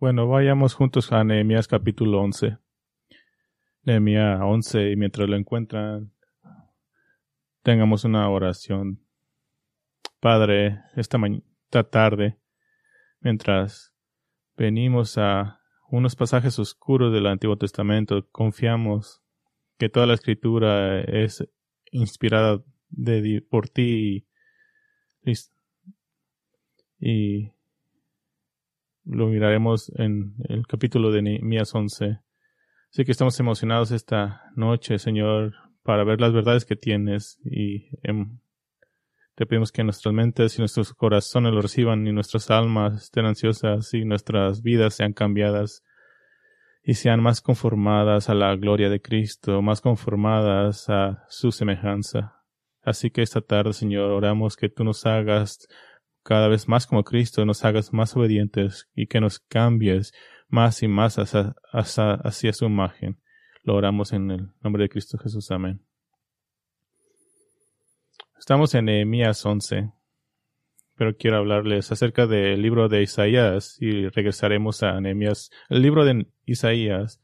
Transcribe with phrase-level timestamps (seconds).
[0.00, 2.56] Bueno, vayamos juntos a Nehemías capítulo 11.
[3.82, 6.12] Nehemías 11 y mientras lo encuentran,
[7.64, 9.04] tengamos una oración.
[10.20, 11.18] Padre, esta,
[11.64, 12.38] esta tarde,
[13.18, 13.92] mientras
[14.56, 15.58] venimos a
[15.90, 19.20] unos pasajes oscuros del Antiguo Testamento, confiamos
[19.78, 21.44] que toda la escritura es
[21.90, 24.28] inspirada de, por ti
[25.24, 25.34] y,
[27.00, 27.57] y
[29.08, 32.20] lo miraremos en el capítulo de Nehemías 11.
[32.92, 38.38] Así que estamos emocionados esta noche, Señor, para ver las verdades que tienes y em,
[39.34, 43.94] te pedimos que nuestras mentes y nuestros corazones lo reciban y nuestras almas estén ansiosas
[43.94, 45.82] y nuestras vidas sean cambiadas
[46.82, 52.42] y sean más conformadas a la gloria de Cristo, más conformadas a su semejanza.
[52.82, 55.66] Así que esta tarde, Señor, oramos que tú nos hagas
[56.28, 60.12] cada vez más como Cristo, nos hagas más obedientes y que nos cambies
[60.46, 63.18] más y más hacia, su imagen.
[63.62, 65.50] Lo oramos en el nombre de Cristo Jesús.
[65.50, 65.80] Amén.
[68.38, 69.90] Estamos en Nehemías 11,
[70.96, 75.48] pero quiero hablarles acerca del libro de Isaías y regresaremos a Nehemías.
[75.70, 77.22] El libro de Isaías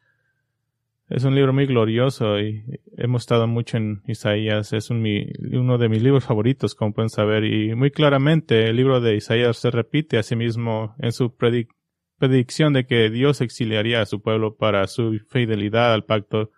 [1.08, 2.64] es un libro muy glorioso y
[2.96, 4.72] hemos estado mucho en Isaías.
[4.72, 7.44] Es uno de mis libros favoritos, como pueden saber.
[7.44, 12.72] Y muy claramente el libro de Isaías se repite a sí mismo en su predicción
[12.72, 16.50] de que Dios exiliaría a su pueblo para su fidelidad al pacto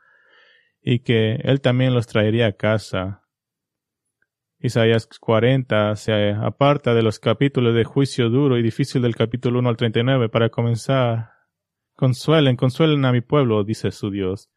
[0.80, 3.22] y que Él también los traería a casa.
[4.60, 9.68] Isaías 40 se aparta de los capítulos de juicio duro y difícil del capítulo 1
[9.68, 11.35] al 39 para comenzar
[11.96, 14.50] Consuelen, consuelen a mi pueblo, dice su Dios.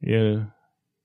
[0.00, 0.48] Y él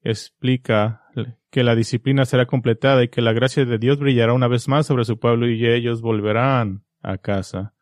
[0.02, 1.04] explica
[1.50, 4.86] que la disciplina será completada y que la gracia de Dios brillará una vez más
[4.86, 7.74] sobre su pueblo y ellos volverán a casa.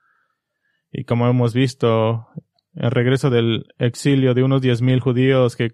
[0.92, 2.28] Y como hemos visto,
[2.76, 5.72] el regreso del exilio de unos diez mil judíos que,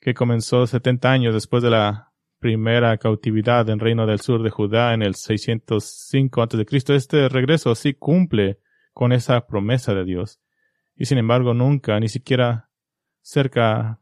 [0.00, 4.92] que comenzó setenta años después de la primera cautividad en Reino del Sur de Judá
[4.92, 6.94] en el 605 a.C.
[6.94, 8.58] Este regreso sí cumple
[8.94, 10.40] con esa promesa de Dios.
[10.96, 12.70] Y sin embargo, nunca, ni siquiera
[13.20, 14.00] cerca,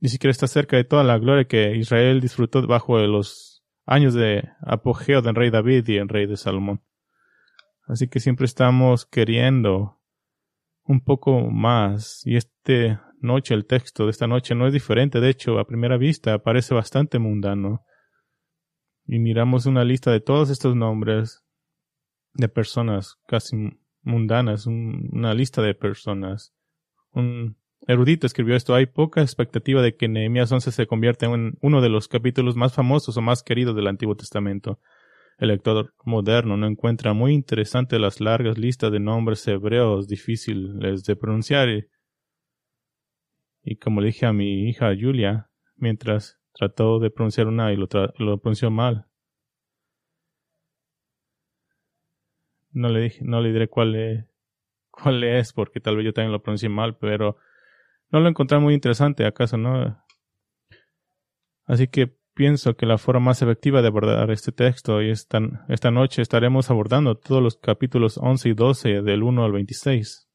[0.00, 4.48] ni siquiera está cerca de toda la gloria que Israel disfrutó bajo los años de
[4.60, 6.82] apogeo del rey David y el rey de Salomón.
[7.86, 10.00] Así que siempre estamos queriendo
[10.82, 12.22] un poco más.
[12.26, 15.20] Y esta noche, el texto de esta noche no es diferente.
[15.20, 17.84] De hecho, a primera vista parece bastante mundano.
[19.04, 21.45] Y miramos una lista de todos estos nombres
[22.36, 26.54] de personas casi mundanas, una lista de personas.
[27.12, 28.74] Un erudito escribió esto.
[28.74, 32.74] Hay poca expectativa de que Nehemías 11 se convierta en uno de los capítulos más
[32.74, 34.80] famosos o más queridos del Antiguo Testamento.
[35.38, 41.16] El lector moderno no encuentra muy interesante las largas listas de nombres hebreos difíciles de
[41.16, 41.68] pronunciar.
[41.68, 41.86] Y,
[43.62, 47.86] y como le dije a mi hija Julia, mientras trató de pronunciar una y lo,
[48.18, 49.06] lo pronunció mal.
[52.76, 54.24] No le dije, no le diré cuál es,
[54.90, 57.36] cuál es, porque tal vez yo también lo pronuncié mal, pero
[58.10, 60.02] no lo encontré muy interesante, acaso, ¿no?
[61.64, 65.40] Así que pienso que la forma más efectiva de abordar este texto y esta,
[65.90, 70.28] noche estaremos abordando todos los capítulos 11 y 12 del 1 al 26.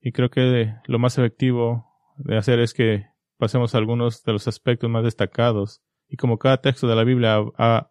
[0.00, 1.86] Y creo que lo más efectivo
[2.18, 3.06] de hacer es que
[3.38, 5.82] pasemos algunos de los aspectos más destacados.
[6.08, 7.90] Y como cada texto de la Biblia ha,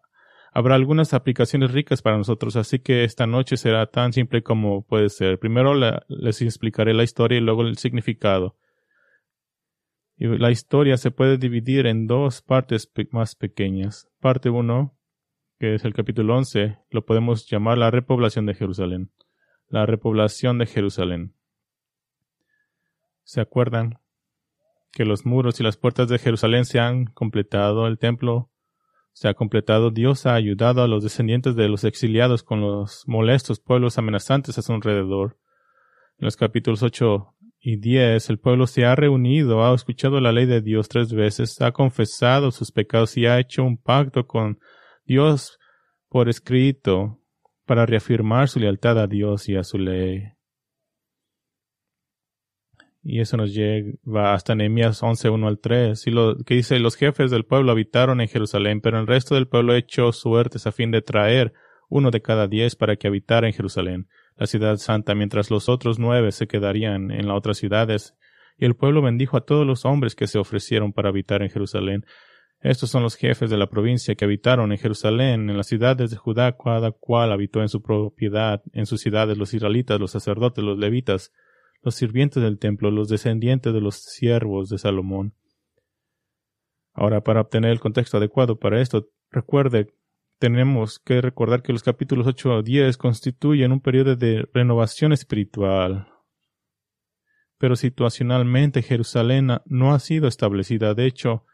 [0.52, 5.08] habrá algunas aplicaciones ricas para nosotros, así que esta noche será tan simple como puede
[5.08, 5.38] ser.
[5.38, 8.56] Primero les explicaré la historia y luego el significado.
[10.16, 14.08] Y la historia se puede dividir en dos partes más pequeñas.
[14.20, 14.94] Parte 1,
[15.58, 19.10] que es el capítulo 11, lo podemos llamar la repoblación de Jerusalén.
[19.68, 21.34] La repoblación de Jerusalén.
[23.24, 23.98] ¿Se acuerdan
[24.92, 27.86] que los muros y las puertas de Jerusalén se han completado?
[27.86, 28.51] El templo
[29.12, 33.60] se ha completado, Dios ha ayudado a los descendientes de los exiliados con los molestos
[33.60, 35.38] pueblos amenazantes a su alrededor.
[36.18, 40.46] En los capítulos 8 y 10, el pueblo se ha reunido, ha escuchado la ley
[40.46, 44.58] de Dios tres veces, ha confesado sus pecados y ha hecho un pacto con
[45.04, 45.58] Dios
[46.08, 47.20] por escrito
[47.66, 50.24] para reafirmar su lealtad a Dios y a su ley.
[53.04, 56.94] Y eso nos lleva hasta Nehemías 11, 1 al 3, y lo que dice, los
[56.94, 60.92] jefes del pueblo habitaron en Jerusalén, pero el resto del pueblo echó suertes a fin
[60.92, 61.52] de traer
[61.88, 65.98] uno de cada diez para que habitara en Jerusalén, la ciudad santa, mientras los otros
[65.98, 68.14] nueve se quedarían en las otras ciudades.
[68.56, 72.06] Y el pueblo bendijo a todos los hombres que se ofrecieron para habitar en Jerusalén.
[72.60, 76.16] Estos son los jefes de la provincia que habitaron en Jerusalén, en las ciudades de
[76.16, 80.78] Judá, cada cual habitó en su propiedad, en sus ciudades los israelitas, los sacerdotes, los
[80.78, 81.32] levitas,
[81.82, 85.34] los sirvientes del templo, los descendientes de los siervos de Salomón.
[86.94, 89.92] Ahora, para obtener el contexto adecuado para esto, recuerde,
[90.38, 96.08] tenemos que recordar que los capítulos 8 a 10 constituyen un periodo de renovación espiritual.
[97.58, 100.94] Pero situacionalmente Jerusalén no ha sido establecida.
[100.94, 101.46] De hecho,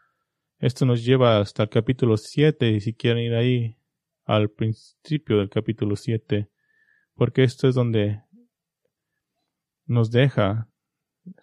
[0.59, 3.77] esto nos lleva hasta el capítulo 7, y si quieren ir ahí
[4.25, 6.49] al principio del capítulo 7,
[7.13, 8.23] porque esto es donde
[9.89, 10.69] nos deja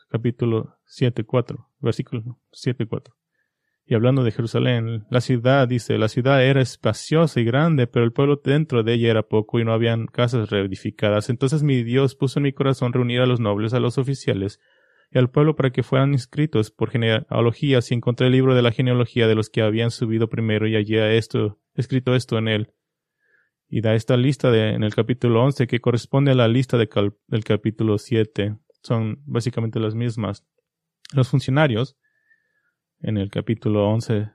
[0.08, 3.14] capítulo 7, 4, versículo 7, 4.
[3.88, 8.12] Y hablando de Jerusalén, la ciudad, dice, la ciudad era espaciosa y grande, pero el
[8.12, 11.28] pueblo dentro de ella era poco y no habían casas reedificadas.
[11.28, 14.60] Entonces mi Dios puso en mi corazón reunir a los nobles, a los oficiales,
[15.10, 18.72] y al pueblo para que fueran inscritos por genealogías y encontré el libro de la
[18.72, 22.72] genealogía de los que habían subido primero y allí esto, escrito esto en él.
[23.68, 26.88] Y da esta lista de, en el capítulo 11 que corresponde a la lista de
[27.26, 28.56] del capítulo 7.
[28.82, 30.46] Son básicamente las mismas.
[31.12, 31.96] Los funcionarios,
[33.00, 34.30] en el capítulo 11,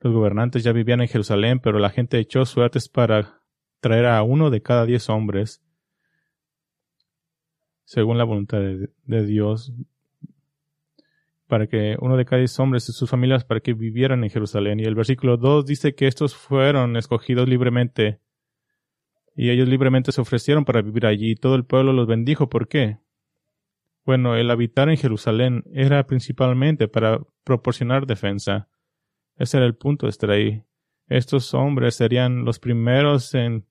[0.00, 3.42] los gobernantes ya vivían en Jerusalén, pero la gente echó suertes para
[3.80, 5.62] traer a uno de cada diez hombres
[7.88, 9.72] según la voluntad de, Dios,
[11.48, 14.78] para que uno de cada diez hombres y sus familias para que vivieran en Jerusalén.
[14.80, 18.20] Y el versículo 2 dice que estos fueron escogidos libremente
[19.34, 21.34] y ellos libremente se ofrecieron para vivir allí.
[21.34, 22.48] Todo el pueblo los bendijo.
[22.48, 22.98] ¿Por qué?
[24.04, 28.68] Bueno, el habitar en Jerusalén era principalmente para proporcionar defensa.
[29.36, 30.64] Ese era el punto de estar ahí.
[31.08, 33.66] Estos hombres serían los primeros en,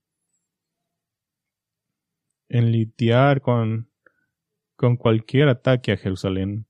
[2.50, 3.90] en lidiar con
[4.78, 6.68] con cualquier ataque a Jerusalén.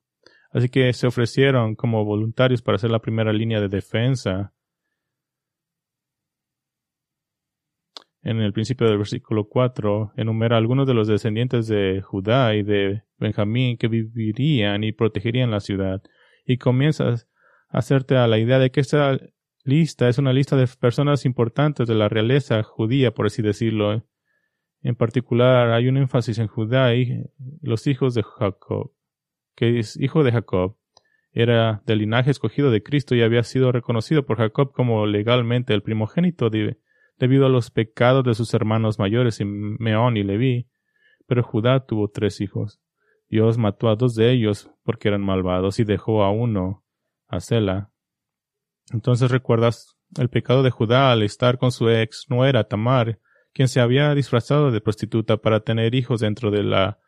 [0.52, 4.54] Así que se ofrecieron como voluntarios para hacer la primera línea de defensa.
[8.22, 13.04] En el principio del versículo 4 enumera algunos de los descendientes de Judá y de
[13.18, 16.02] Benjamín que vivirían y protegerían la ciudad.
[16.46, 17.30] Y comienzas
[17.70, 19.18] a hacerte a la idea de que esta
[19.64, 24.04] lista es una lista de personas importantes de la realeza judía, por así decirlo,
[24.82, 27.26] en particular, hay un énfasis en Judá y
[27.62, 28.92] los hijos de Jacob,
[29.58, 30.78] que es hijo de Jacob,
[31.34, 35.82] era del linaje escogido de Cristo y había sido reconocido por Jacob como legalmente el
[35.82, 40.70] primogénito debido a los pecados de sus hermanos mayores, Meón y Leví.
[41.26, 42.80] Pero Judá tuvo tres hijos.
[43.30, 46.86] Dios mató a dos de ellos porque eran malvados y dejó a uno,
[47.28, 47.92] a Sela.
[48.94, 53.20] Entonces recuerdas el pecado de Judá al estar con su ex nuera Tamar,
[53.54, 57.00] quien se había disfrazado de prostituta para tener hijos dentro de la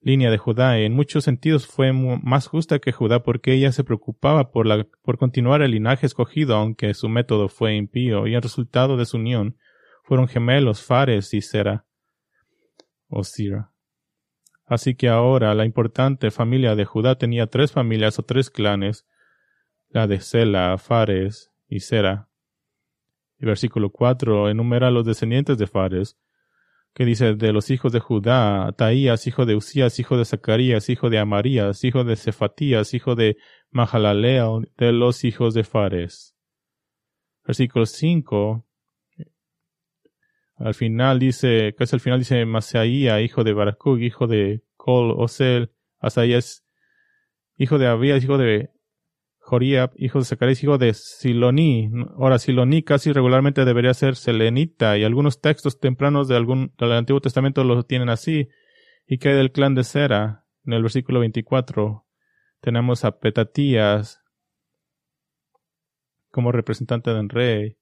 [0.00, 0.78] línea de Judá.
[0.78, 5.18] En muchos sentidos fue más justa que Judá porque ella se preocupaba por, la, por
[5.18, 9.56] continuar el linaje escogido, aunque su método fue impío, y el resultado de su unión
[10.04, 11.84] fueron gemelos Fares y Sera
[13.08, 13.72] o Sira.
[14.66, 19.06] Así que ahora la importante familia de Judá tenía tres familias o tres clanes,
[19.88, 22.28] la de Sela, Fares y Sera.
[23.38, 26.18] El versículo 4 enumera los descendientes de Fares,
[26.98, 31.10] que dice de los hijos de Judá, Taías, hijo de Usías, hijo de Zacarías, hijo
[31.10, 33.36] de Amarías, hijo de Cefatías, hijo de
[33.70, 36.34] Mahalaleo, de los hijos de Fares.
[37.46, 38.66] Versículo 5
[40.56, 45.70] al final dice, casi al final dice Masaía, hijo de Baracug, hijo de Col Osel,
[46.00, 46.66] Asaías,
[47.56, 48.72] hijo de Abías, hijo de
[49.48, 51.90] Joriab, hijo de Zacarías, hijo de Siloní.
[52.18, 57.22] Ahora, Siloní casi regularmente debería ser selenita, y algunos textos tempranos de algún, del Antiguo
[57.22, 58.48] Testamento lo tienen así.
[59.06, 62.04] Y que del clan de Sera, en el versículo 24,
[62.60, 64.22] tenemos a Petatías
[66.30, 67.78] como representante del rey.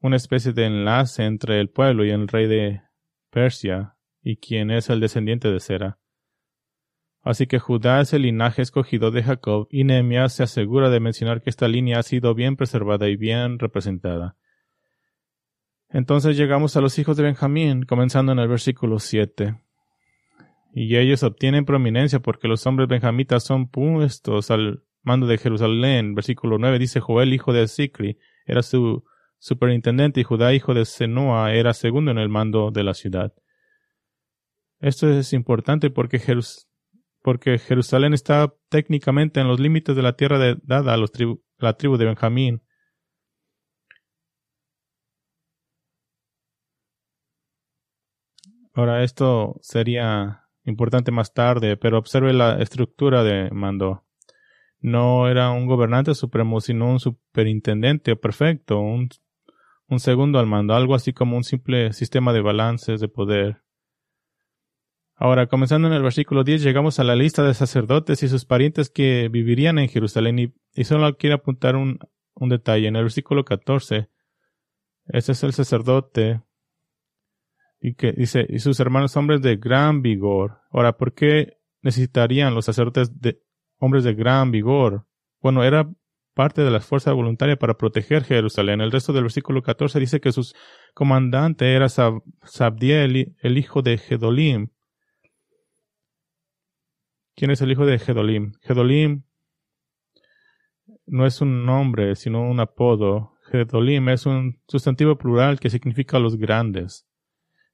[0.00, 2.80] Una especie de enlace entre el pueblo y el rey de
[3.28, 5.98] Persia, y quien es el descendiente de Sera.
[7.22, 11.42] Así que Judá es el linaje escogido de Jacob y Nehemías se asegura de mencionar
[11.42, 14.36] que esta línea ha sido bien preservada y bien representada.
[15.90, 19.58] Entonces llegamos a los hijos de Benjamín, comenzando en el versículo 7.
[20.74, 26.14] Y ellos obtienen prominencia porque los hombres benjamitas son puestos al mando de Jerusalén.
[26.14, 29.04] Versículo 9 dice Joel, hijo de Sicri, era su
[29.38, 33.32] superintendente y Judá, hijo de Senoa, era segundo en el mando de la ciudad.
[34.80, 36.67] Esto es importante porque Jerusalén
[37.28, 41.12] porque Jerusalén está técnicamente en los límites de la tierra dada a los
[41.58, 42.62] la tribu de Benjamín.
[48.72, 54.06] Ahora, esto sería importante más tarde, pero observe la estructura de mando.
[54.80, 59.10] no era un gobernante supremo, sino un superintendente perfecto, un
[59.98, 63.67] segundo al mando, algo así como un simple sistema de balances de poder.
[65.20, 68.88] Ahora, comenzando en el versículo 10, llegamos a la lista de sacerdotes y sus parientes
[68.88, 71.98] que vivirían en Jerusalén y, solo quiero apuntar un,
[72.36, 72.86] detalle.
[72.86, 74.08] En el versículo 14,
[75.06, 76.42] ese es el sacerdote
[77.80, 80.60] y que dice, y sus hermanos hombres de gran vigor.
[80.70, 83.42] Ahora, ¿por qué necesitarían los sacerdotes de
[83.78, 85.08] hombres de gran vigor?
[85.40, 85.90] Bueno, era
[86.32, 88.80] parte de la fuerza voluntaria para proteger Jerusalén.
[88.80, 90.52] El resto del versículo 14 dice que su
[90.94, 94.70] comandante era Sabdiel, el hijo de Gedolim.
[97.38, 98.54] ¿Quién es el hijo de Gedolim?
[98.62, 99.22] Gedolim
[101.06, 103.34] no es un nombre, sino un apodo.
[103.44, 107.06] Gedolim es un sustantivo plural que significa los grandes.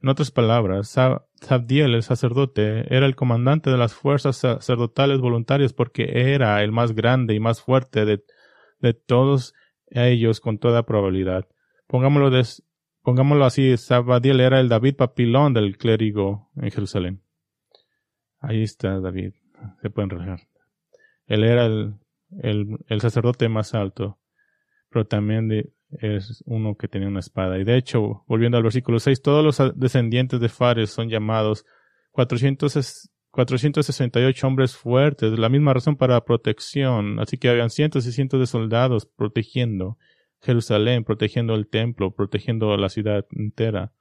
[0.03, 0.95] En otras palabras,
[1.37, 6.95] Sabdiel, el sacerdote, era el comandante de las fuerzas sacerdotales voluntarias porque era el más
[6.95, 8.23] grande y más fuerte de,
[8.81, 9.55] de todos
[9.87, 11.49] ellos con toda probabilidad.
[11.87, 12.39] Pongámoslo,
[13.01, 17.23] pongámoslo así, Sabdiel era el David papilón del clérigo en Jerusalén.
[18.41, 19.33] Ahí está David
[19.85, 20.41] se pueden relajar.
[21.27, 24.19] Él era el, sacerdote más alto,
[24.89, 25.51] pero también
[26.01, 27.59] es uno que tenía una espada.
[27.59, 31.67] Y de hecho, volviendo al versículo 6, todos los descendientes de Fares son llamados
[32.13, 37.21] 400, 468 hombres fuertes, la misma razón para protección.
[37.21, 39.99] Así que habían cientos y cientos de soldados protegiendo
[40.41, 43.93] Jerusalén, protegiendo el templo, protegiendo la ciudad entera.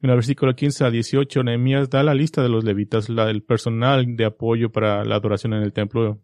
[0.00, 4.16] En el versículo 15 a 18, Nehemías da la lista de los levitas, el personal
[4.16, 6.20] de apoyo para la adoración en el templo.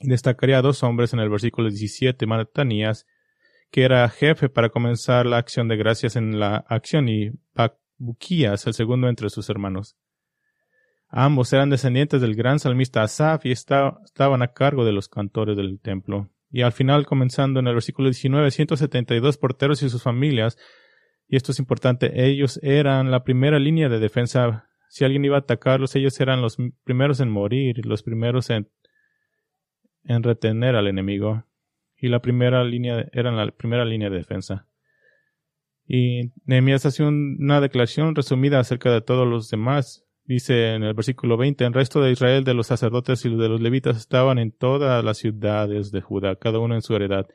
[0.00, 3.06] Destacaría a dos hombres en el versículo 17, Matanías,
[3.70, 8.74] que era jefe para comenzar la acción de gracias en la acción, y Bakbuquías, el
[8.74, 9.96] segundo entre sus hermanos.
[11.08, 15.78] Ambos eran descendientes del gran salmista Asaf y estaban a cargo de los cantores del
[15.78, 16.30] templo.
[16.50, 20.58] Y al final, comenzando en el versículo 19, 172 porteros y sus familias
[21.34, 24.68] y esto es importante, ellos eran la primera línea de defensa.
[24.88, 28.70] Si alguien iba a atacarlos, ellos eran los primeros en morir, los primeros en,
[30.04, 31.44] en retener al enemigo.
[31.96, 34.68] Y la primera línea, eran la primera línea de defensa.
[35.88, 40.06] Y Nehemías hace una declaración resumida acerca de todos los demás.
[40.22, 43.60] Dice en el versículo 20, el resto de Israel, de los sacerdotes y de los
[43.60, 47.26] levitas estaban en todas las ciudades de Judá, cada uno en su heredad.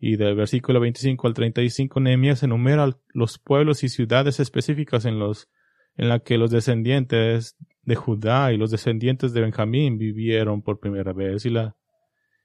[0.00, 5.48] Y del versículo 25 al 35, Nehemías enumera los pueblos y ciudades específicas en los
[5.96, 11.12] en la que los descendientes de Judá y los descendientes de Benjamín vivieron por primera
[11.12, 11.76] vez y la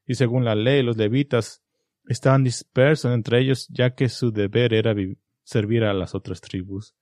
[0.05, 1.63] y según la ley los levitas
[2.07, 4.93] estaban dispersos entre ellos ya que su deber era
[5.43, 6.95] servir a las otras tribus.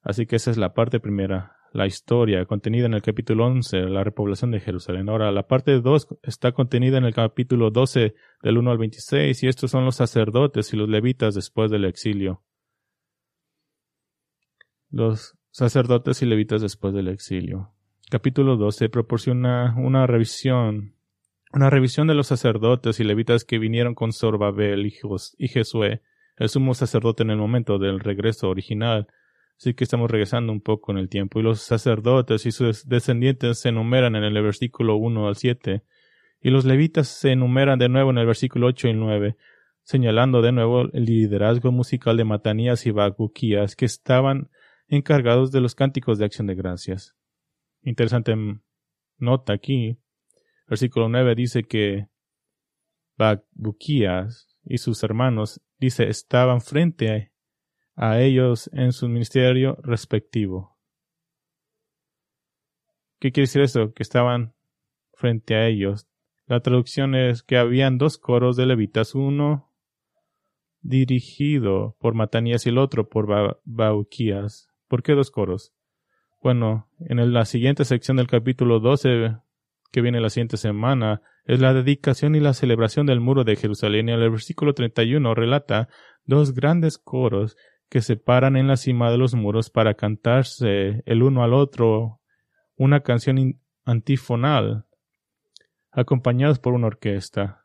[0.00, 4.02] Así que esa es la parte primera la historia contenida en el capítulo 11, la
[4.02, 5.10] repoblación de Jerusalén.
[5.10, 9.46] Ahora, la parte 2 está contenida en el capítulo 12 del 1 al 26 y
[9.46, 12.42] estos son los sacerdotes y los levitas después del exilio.
[14.90, 17.74] Los sacerdotes y levitas después del exilio.
[18.10, 20.94] Capítulo 12 proporciona una revisión,
[21.52, 26.00] una revisión de los sacerdotes y levitas que vinieron con Zorbabel y Jesué,
[26.38, 29.08] el sumo sacerdote en el momento del regreso original
[29.58, 31.40] Así que estamos regresando un poco en el tiempo.
[31.40, 35.82] Y los sacerdotes y sus descendientes se enumeran en el versículo 1 al 7.
[36.40, 39.36] Y los levitas se enumeran de nuevo en el versículo 8 y 9,
[39.82, 44.50] señalando de nuevo el liderazgo musical de Matanías y Baguquías, que estaban
[44.88, 47.16] encargados de los cánticos de acción de gracias.
[47.82, 48.34] Interesante
[49.18, 49.98] nota aquí.
[50.68, 52.08] Versículo 9 dice que
[53.16, 57.32] Baguquías y sus hermanos, dice, estaban frente
[57.96, 60.76] a ellos en su ministerio respectivo.
[63.18, 63.92] ¿Qué quiere decir eso?
[63.94, 64.54] Que estaban
[65.14, 66.06] frente a ellos.
[66.46, 69.72] La traducción es que habían dos coros de levitas, uno
[70.82, 74.68] dirigido por Matanías y el otro por Bauquías.
[74.86, 75.72] ¿Por qué dos coros?
[76.42, 79.38] Bueno, en la siguiente sección del capítulo 12,
[79.90, 84.08] que viene la siguiente semana, es la dedicación y la celebración del muro de Jerusalén.
[84.08, 85.88] Y el versículo 31 relata
[86.24, 87.56] dos grandes coros
[87.88, 92.20] que se paran en la cima de los muros para cantarse el uno al otro
[92.76, 94.86] una canción antifonal,
[95.90, 97.64] acompañados por una orquesta.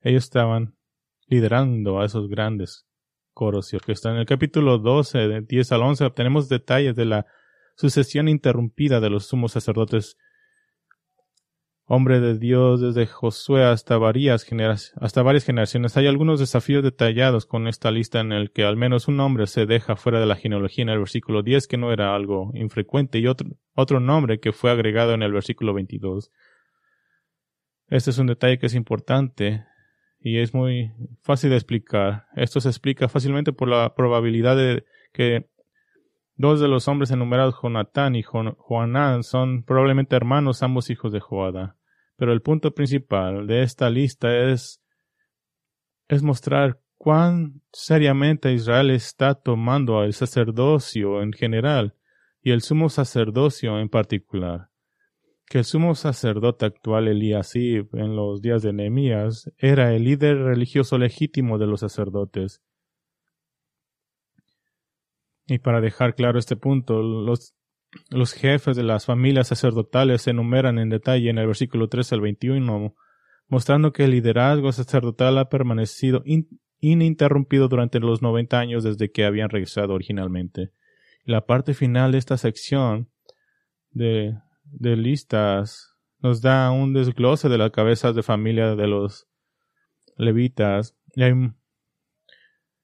[0.00, 0.76] Ellos estaban
[1.26, 2.86] liderando a esos grandes
[3.32, 4.12] coros y orquestas.
[4.12, 7.26] En el capítulo 12, de 10 al 11, obtenemos detalles de la
[7.76, 10.16] sucesión interrumpida de los sumos sacerdotes
[11.86, 15.96] hombre de Dios desde Josué hasta varias, generaciones.
[15.96, 19.66] Hay algunos desafíos detallados con esta lista en el que al menos un nombre se
[19.66, 23.28] deja fuera de la genealogía en el versículo 10, que no era algo infrecuente, y
[23.28, 26.32] otro, otro nombre que fue agregado en el versículo 22.
[27.88, 29.64] Este es un detalle que es importante
[30.18, 32.26] y es muy fácil de explicar.
[32.34, 35.48] Esto se explica fácilmente por la probabilidad de que
[36.36, 41.76] dos de los hombres enumerados, Jonatán y Joanán, son probablemente hermanos, ambos hijos de Joada.
[42.16, 44.82] Pero el punto principal de esta lista es,
[46.08, 51.94] es mostrar cuán seriamente Israel está tomando al sacerdocio en general
[52.42, 54.68] y el sumo sacerdocio en particular.
[55.46, 60.98] Que el sumo sacerdote actual Eliasib en los días de Nehemías era el líder religioso
[60.98, 62.62] legítimo de los sacerdotes.
[65.46, 67.54] Y para dejar claro este punto, los,
[68.10, 72.20] los jefes de las familias sacerdotales se enumeran en detalle en el versículo 13 al
[72.20, 72.94] 21,
[73.48, 76.24] mostrando que el liderazgo sacerdotal ha permanecido
[76.80, 80.72] ininterrumpido durante los 90 años desde que habían regresado originalmente.
[81.24, 83.08] La parte final de esta sección
[83.90, 84.34] de,
[84.64, 89.28] de listas nos da un desglose de las cabezas de familia de los
[90.16, 90.96] levitas.
[91.14, 91.32] Y hay,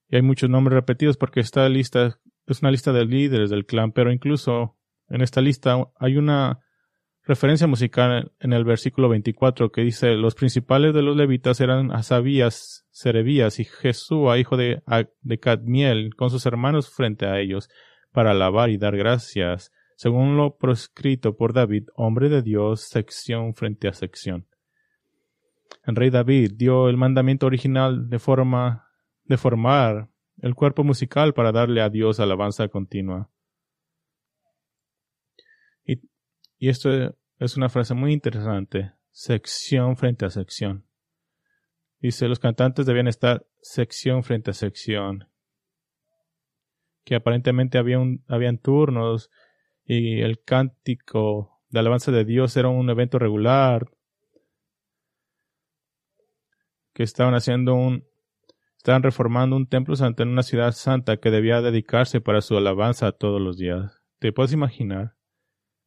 [0.08, 3.92] y hay muchos nombres repetidos porque esta lista es una lista de líderes del clan,
[3.92, 4.76] pero incluso
[5.08, 6.60] en esta lista hay una
[7.24, 12.86] referencia musical en el versículo 24 que dice los principales de los levitas eran Asabías,
[12.90, 14.82] Serebías y Jesúa, hijo de,
[15.20, 17.68] de Cadmiel, con sus hermanos frente a ellos,
[18.10, 23.88] para alabar y dar gracias, según lo proscrito por David, hombre de Dios, sección frente
[23.88, 24.46] a sección.
[25.84, 28.88] El rey David dio el mandamiento original de forma
[29.24, 30.11] de formar
[30.42, 33.30] el cuerpo musical para darle a Dios alabanza continua.
[36.62, 36.90] Y esto
[37.38, 40.86] es una frase muy interesante, sección frente a sección.
[41.98, 45.28] Dice, los cantantes debían estar sección frente a sección.
[47.04, 49.28] Que aparentemente había un, habían turnos
[49.84, 53.90] y el cántico de alabanza de Dios era un evento regular.
[56.92, 58.06] Que estaban haciendo un,
[58.82, 63.12] estaban reformando un templo santo en una ciudad santa que debía dedicarse para su alabanza
[63.12, 64.02] todos los días.
[64.18, 65.14] ¿Te puedes imaginar?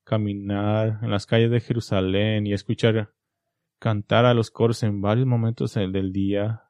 [0.06, 3.14] caminar en las calles de Jerusalén y escuchar
[3.80, 6.64] cantar a los coros en varios momentos del día,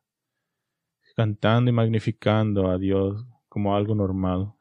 [1.15, 4.53] cantando y magnificando a Dios como algo normal.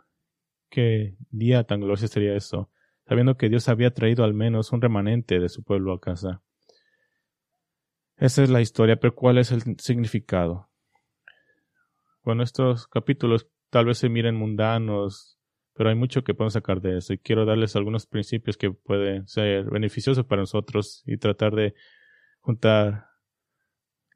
[0.68, 2.70] Qué día tan glorioso sería eso,
[3.06, 6.42] sabiendo que Dios había traído al menos un remanente de su pueblo a casa.
[8.16, 10.68] Esa es la historia, pero ¿cuál es el significado?
[12.24, 15.38] Bueno, estos capítulos tal vez se miren mundanos,
[15.74, 19.26] pero hay mucho que podemos sacar de eso y quiero darles algunos principios que pueden
[19.26, 21.74] ser beneficiosos para nosotros y tratar de
[22.40, 23.08] juntar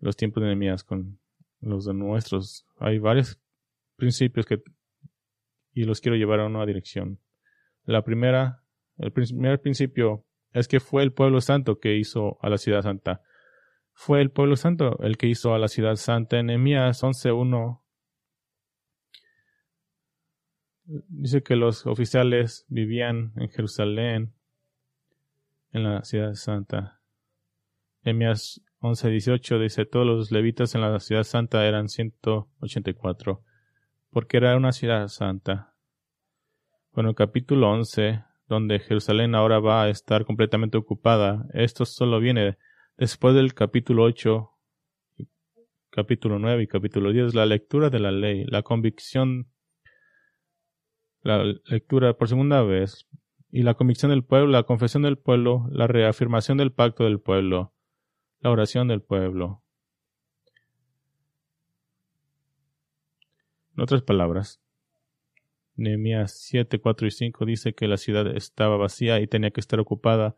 [0.01, 1.21] los tiempos de Nehemías con
[1.61, 2.67] los de nuestros.
[2.79, 3.39] Hay varios
[3.97, 4.63] principios que
[5.75, 7.21] y los quiero llevar a una dirección.
[7.85, 8.65] La primera,
[8.97, 13.21] el primer principio es que fue el pueblo santo que hizo a la ciudad santa.
[13.93, 16.39] Fue el pueblo santo el que hizo a la ciudad santa.
[16.39, 17.83] En Nehemías 11.1
[20.89, 24.33] dice que los oficiales vivían en Jerusalén,
[25.73, 27.01] en la ciudad santa.
[28.03, 33.43] Emias 11:18 dice, todos los levitas en la ciudad santa eran 184,
[34.11, 35.75] porque era una ciudad santa.
[36.93, 42.57] Bueno, el capítulo 11, donde Jerusalén ahora va a estar completamente ocupada, esto solo viene
[42.97, 44.51] después del capítulo 8,
[45.91, 49.49] capítulo 9 y capítulo 10, la lectura de la ley, la convicción
[51.23, 53.09] la lectura por segunda vez
[53.51, 57.73] y la convicción del pueblo, la confesión del pueblo, la reafirmación del pacto del pueblo,
[58.41, 59.63] la oración del pueblo.
[63.77, 64.61] En otras palabras,
[65.77, 69.79] Nehemías 7, 4 y 5 dice que la ciudad estaba vacía y tenía que estar
[69.79, 70.37] ocupada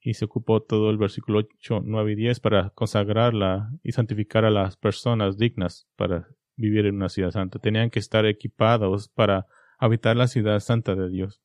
[0.00, 4.50] y se ocupó todo el versículo 8, 9 y 10 para consagrarla y santificar a
[4.50, 7.58] las personas dignas para vivir en una ciudad santa.
[7.58, 9.46] Tenían que estar equipados para
[9.78, 11.40] habitar la ciudad santa de Dios.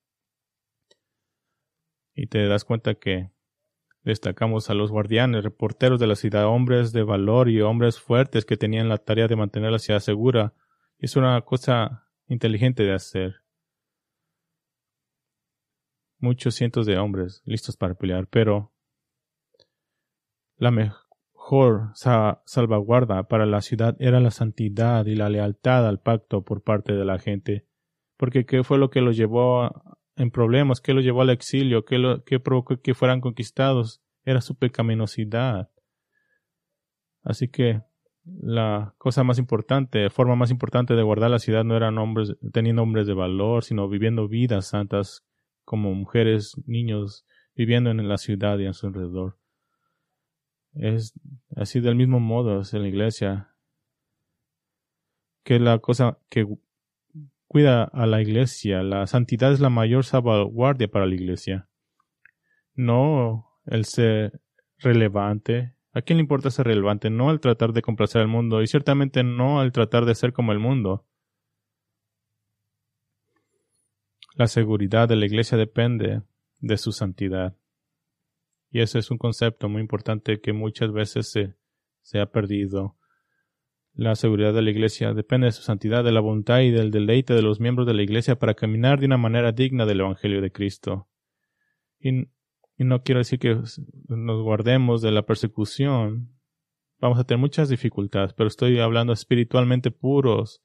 [2.16, 3.32] Y te das cuenta que
[4.02, 8.58] destacamos a los guardianes, reporteros de la ciudad, hombres de valor y hombres fuertes que
[8.58, 10.54] tenían la tarea de mantener la ciudad segura.
[10.98, 13.36] Es una cosa inteligente de hacer.
[16.18, 18.74] Muchos cientos de hombres listos para pelear, pero
[20.58, 21.03] la, mejor
[22.46, 27.06] salvaguarda para la ciudad era la santidad y la lealtad al pacto por parte de
[27.06, 27.68] la gente.
[28.18, 29.70] Porque ¿qué fue lo que los llevó
[30.16, 30.82] en problemas?
[30.82, 31.86] ¿Qué los llevó al exilio?
[31.86, 34.02] ¿Qué, lo, qué provocó que fueran conquistados?
[34.24, 35.70] Era su pecaminosidad.
[37.24, 37.82] Así que
[38.26, 42.84] la cosa más importante, forma más importante de guardar la ciudad no eran hombres teniendo
[42.84, 45.26] hombres de valor, sino viviendo vidas santas
[45.66, 47.26] como mujeres, niños,
[47.56, 49.38] viviendo en la ciudad y en su alrededor.
[50.76, 51.14] Es
[51.56, 53.56] así del mismo modo es en la iglesia.
[55.44, 56.48] Que la cosa que
[57.48, 61.70] cuida a la iglesia, la santidad es la mayor salvaguardia para la iglesia.
[62.74, 64.42] No el ser
[64.80, 65.76] relevante.
[65.94, 67.10] ¿A quién le importa ser relevante?
[67.10, 70.52] No el tratar de complacer al mundo y ciertamente no el tratar de ser como
[70.52, 71.06] el mundo.
[74.36, 76.24] La seguridad de la iglesia depende
[76.60, 77.56] de su santidad.
[78.74, 81.32] Y ese es un concepto muy importante que muchas veces
[82.02, 82.98] se, ha perdido.
[83.94, 87.36] La seguridad de la Iglesia depende de su santidad, de la voluntad y del deleite
[87.36, 90.52] de los miembros de la Iglesia para caminar de una manera digna del Evangelio de
[90.52, 91.08] Cristo.
[92.00, 92.30] Y,
[92.80, 93.62] no quiero decir que
[94.08, 96.34] nos guardemos de la persecución.
[96.98, 100.64] Vamos a tener muchas dificultades, pero estoy hablando espiritualmente puros,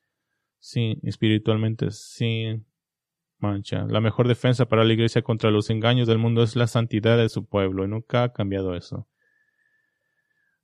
[0.60, 2.66] sin, espiritualmente sin
[3.40, 3.84] mancha.
[3.88, 7.28] La mejor defensa para la Iglesia contra los engaños del mundo es la santidad de
[7.28, 9.08] su pueblo, y nunca ha cambiado eso.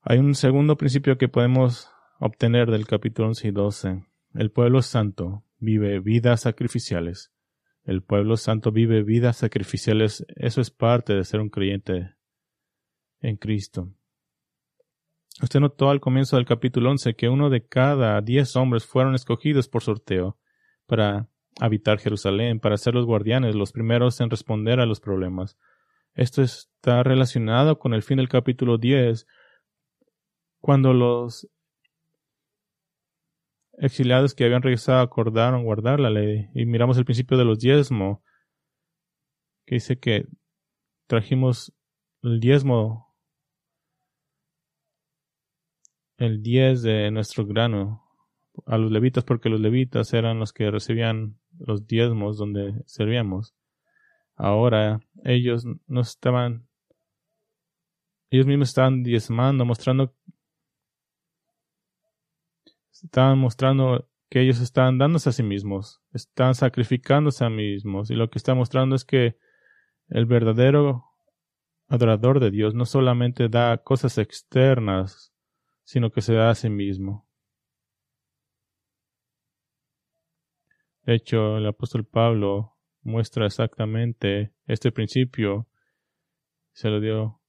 [0.03, 4.05] Hay un segundo principio que podemos obtener del capítulo 11 y 12.
[4.35, 7.33] El pueblo santo vive vidas sacrificiales.
[7.85, 10.27] El pueblo santo vive vidas sacrificiales.
[10.37, 12.15] Eso es parte de ser un creyente
[13.21, 13.93] en Cristo.
[15.43, 19.69] Usted notó al comienzo del capítulo 11 que uno de cada diez hombres fueron escogidos
[19.69, 20.39] por sorteo
[20.87, 21.29] para
[21.61, 25.57] habitar Jerusalén, para ser los guardianes, los primeros en responder a los problemas.
[26.15, 29.27] Esto está relacionado con el fin del capítulo 10,
[30.61, 31.49] cuando los
[33.79, 36.49] exiliados que habían regresado acordaron guardar la ley.
[36.55, 38.21] Y miramos el principio de los diezmos,
[39.67, 40.27] que dice que
[41.07, 41.75] trajimos
[42.23, 43.15] el diezmo,
[46.17, 48.03] el diez de nuestro grano
[48.67, 53.55] a los levitas, porque los levitas eran los que recibían los diezmos donde servíamos.
[54.37, 56.67] Ahora ellos no estaban,
[58.31, 60.15] ellos mismos estaban diezmando, mostrando
[63.05, 68.11] estaban mostrando que ellos estaban dándose a sí mismos, están sacrificándose a sí mismos.
[68.11, 69.37] Y lo que está mostrando es que
[70.09, 71.05] el verdadero
[71.89, 75.33] adorador de Dios no solamente da cosas externas,
[75.85, 77.24] sino que se da a sí mismo.
[81.07, 85.69] De hecho, el apóstol Pablo muestra exactamente este principio.
[86.73, 87.41] Se lo dio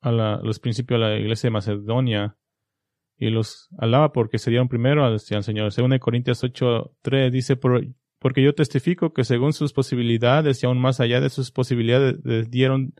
[0.00, 2.36] a los principios a la iglesia de Macedonia
[3.16, 5.72] y los alaba porque se dieron primero al, Señor.
[5.72, 11.20] Según Corintios 8.3 dice, porque yo testifico que según sus posibilidades y aún más allá
[11.20, 12.16] de sus posibilidades
[12.50, 12.94] dieron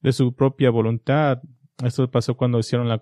[0.00, 1.42] de su propia voluntad.
[1.84, 2.98] Esto pasó cuando hicieron la,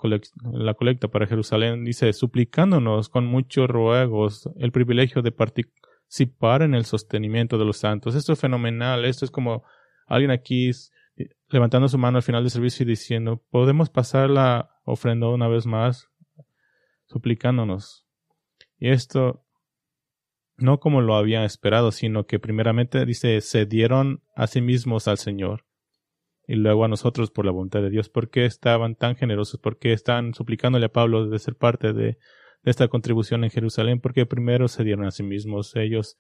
[0.52, 1.84] la colecta para Jerusalén.
[1.84, 8.14] Dice, suplicándonos con muchos ruegos el privilegio de participar en el sostenimiento de los santos.
[8.14, 9.04] Esto es fenomenal.
[9.04, 9.64] Esto es como
[10.06, 10.70] alguien aquí
[11.48, 15.64] levantando su mano al final del servicio y diciendo, ¿podemos pasar la ofrenda una vez
[15.64, 16.10] más?
[17.06, 18.06] suplicándonos.
[18.78, 19.44] Y esto
[20.56, 25.18] no como lo había esperado, sino que primeramente dice, se dieron a sí mismos al
[25.18, 25.64] Señor
[26.46, 28.08] y luego a nosotros por la voluntad de Dios.
[28.08, 29.60] ¿Por qué estaban tan generosos?
[29.60, 32.18] ¿Por qué están suplicándole a Pablo de ser parte de,
[32.62, 34.00] esta contribución en Jerusalén?
[34.00, 35.74] Porque primero se dieron a sí mismos.
[35.76, 36.16] Ellos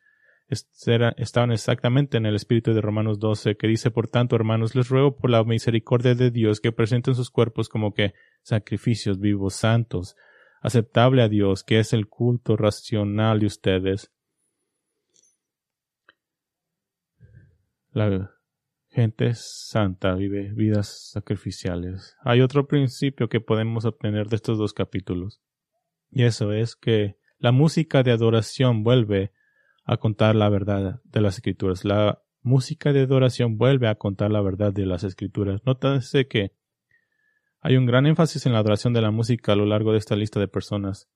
[0.48, 5.16] estaban exactamente en el espíritu de Romanos 12, que dice, por tanto, hermanos, les ruego
[5.16, 10.16] por la misericordia de Dios que presenten sus cuerpos como que sacrificios vivos, santos,
[10.60, 14.12] aceptable a Dios, que es el culto racional de ustedes.
[17.92, 18.35] La
[18.96, 22.16] gente santa vive vidas sacrificiales.
[22.22, 25.42] Hay otro principio que podemos obtener de estos dos capítulos,
[26.10, 29.32] y eso es que la música de adoración vuelve
[29.84, 31.84] a contar la verdad de las escrituras.
[31.84, 35.60] La música de adoración vuelve a contar la verdad de las escrituras.
[35.66, 36.52] Nótese que
[37.60, 40.16] hay un gran énfasis en la adoración de la música a lo largo de esta
[40.16, 41.10] lista de personas.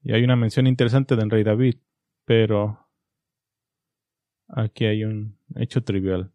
[0.00, 1.78] Y hay una mención interesante del rey David,
[2.24, 2.83] pero
[4.48, 6.32] aquí hay un hecho trivial.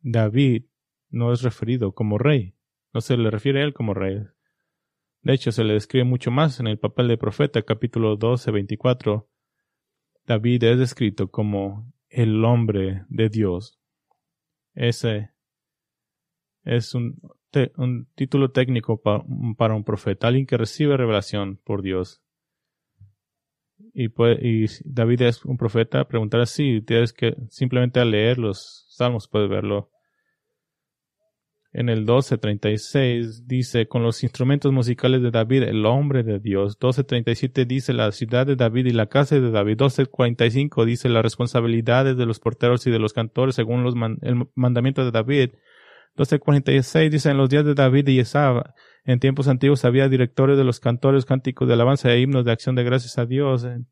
[0.00, 0.64] David
[1.10, 2.54] no es referido como rey,
[2.92, 4.22] no se le refiere a él como rey.
[5.22, 9.28] De hecho, se le describe mucho más en el papel de profeta, capítulo 12, 24.
[10.24, 13.80] David es descrito como el hombre de Dios.
[14.74, 15.30] Ese
[16.64, 17.20] es un
[17.76, 22.22] un título técnico para un profeta, alguien que recibe revelación por Dios.
[23.78, 24.08] Y,
[24.84, 29.90] David es un profeta, preguntar así, tienes que simplemente al leer los salmos puedes verlo.
[31.72, 36.78] En el 12.36 dice, con los instrumentos musicales de David, el hombre de Dios.
[36.78, 39.76] 12.37 dice, la ciudad de David y la casa de David.
[39.76, 45.04] 12.45 dice, las responsabilidades de los porteros y de los cantores según los el mandamiento
[45.04, 45.50] de David.
[46.16, 48.72] 12.46 dice, en los días de David y Esab,
[49.06, 52.74] en tiempos antiguos había directores de los cantores, cánticos de alabanza e himnos de acción
[52.74, 53.62] de gracias a Dios.
[53.62, 53.86] En,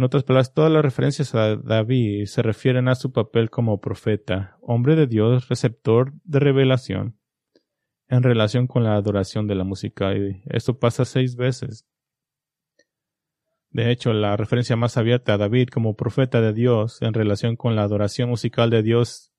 [0.00, 4.94] otras palabras, todas las referencias a David se refieren a su papel como profeta, hombre
[4.94, 7.18] de Dios, receptor de revelación,
[8.08, 10.16] en relación con la adoración de la música.
[10.16, 11.84] Y esto pasa seis veces.
[13.70, 17.74] De hecho, la referencia más abierta a David como profeta de Dios en relación con
[17.74, 19.33] la adoración musical de Dios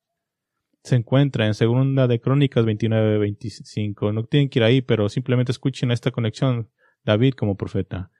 [0.85, 4.13] se encuentra en Segunda de Crónicas 29-25.
[4.13, 6.69] No tienen que ir ahí, pero simplemente escuchen esta conexión.
[7.03, 8.11] David como profeta.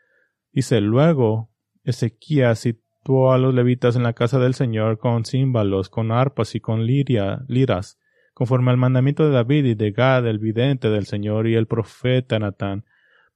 [0.51, 1.51] Dice, luego
[1.83, 6.59] Ezequías situó a los levitas en la casa del Señor con címbalos, con arpas y
[6.59, 7.99] con liria, liras,
[8.33, 12.39] conforme al mandamiento de David y de Gad, el vidente del Señor, y el profeta
[12.39, 12.85] Natán,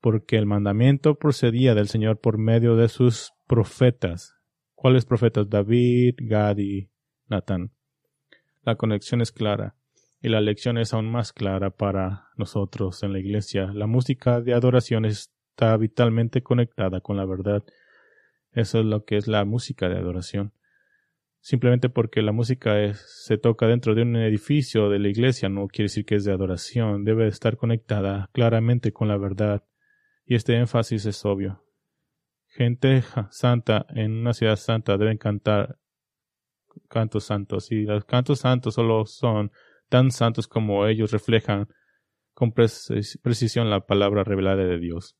[0.01, 4.35] porque el mandamiento procedía del Señor por medio de sus profetas.
[4.73, 5.49] ¿Cuáles profetas?
[5.49, 6.89] David, Gad y
[7.27, 7.73] Natán.
[8.61, 9.75] La conexión es clara
[10.21, 13.71] y la lección es aún más clara para nosotros en la iglesia.
[13.73, 17.63] La música de adoración está vitalmente conectada con la verdad.
[18.51, 20.53] Eso es lo que es la música de adoración.
[21.41, 25.85] Simplemente porque la música se toca dentro de un edificio de la iglesia no quiere
[25.85, 27.05] decir que es de adoración.
[27.05, 29.63] Debe estar conectada claramente con la verdad
[30.25, 31.63] y este énfasis es obvio.
[32.47, 35.78] Gente santa en una ciudad santa deben cantar
[36.89, 39.51] cantos santos y los cantos santos solo son
[39.89, 41.67] tan santos como ellos reflejan
[42.33, 45.17] con precisión la palabra revelada de Dios.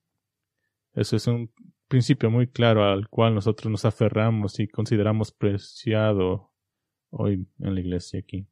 [0.94, 1.52] Eso es un
[1.88, 6.54] principio muy claro al cual nosotros nos aferramos y consideramos preciado
[7.10, 8.48] hoy en la iglesia aquí.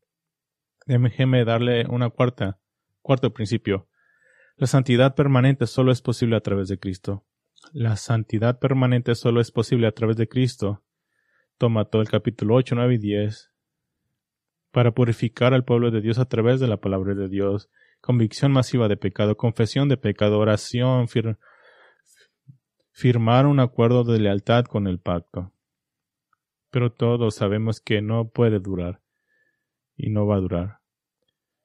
[0.85, 2.59] Déjeme darle una cuarta,
[3.01, 3.87] cuarto principio.
[4.55, 7.25] La santidad permanente solo es posible a través de Cristo.
[7.73, 10.83] La santidad permanente solo es posible a través de Cristo.
[11.57, 13.51] Toma todo el capítulo 8, 9 y 10
[14.71, 17.69] para purificar al pueblo de Dios a través de la palabra de Dios,
[18.01, 21.07] convicción masiva de pecado, confesión de pecado, oración,
[22.91, 25.51] firmar un acuerdo de lealtad con el pacto.
[26.69, 29.01] Pero todos sabemos que no puede durar
[29.95, 30.77] y no va a durar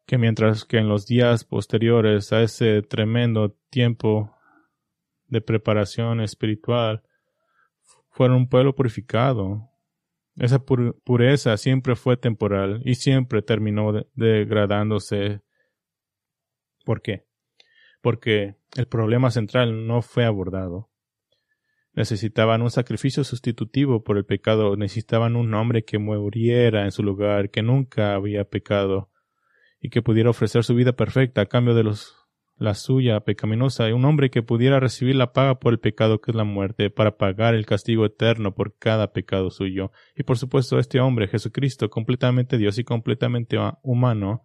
[0.07, 4.37] que mientras que en los días posteriores a ese tremendo tiempo
[5.29, 7.03] de preparación espiritual
[8.11, 9.71] fueron un pueblo purificado.
[10.37, 15.43] Esa pureza siempre fue temporal y siempre terminó degradándose.
[16.85, 17.27] ¿Por qué?
[18.01, 20.91] Porque el problema central no fue abordado.
[21.95, 27.51] Necesitaban un sacrificio sustitutivo por el pecado, necesitaban un hombre que muriera en su lugar,
[27.51, 29.11] que nunca había pecado,
[29.79, 32.22] y que pudiera ofrecer su vida perfecta a cambio de los,
[32.63, 36.31] la suya pecaminosa, y un hombre que pudiera recibir la paga por el pecado que
[36.31, 39.91] es la muerte, para pagar el castigo eterno por cada pecado suyo.
[40.15, 44.45] Y por supuesto, este hombre, Jesucristo, completamente Dios y completamente humano,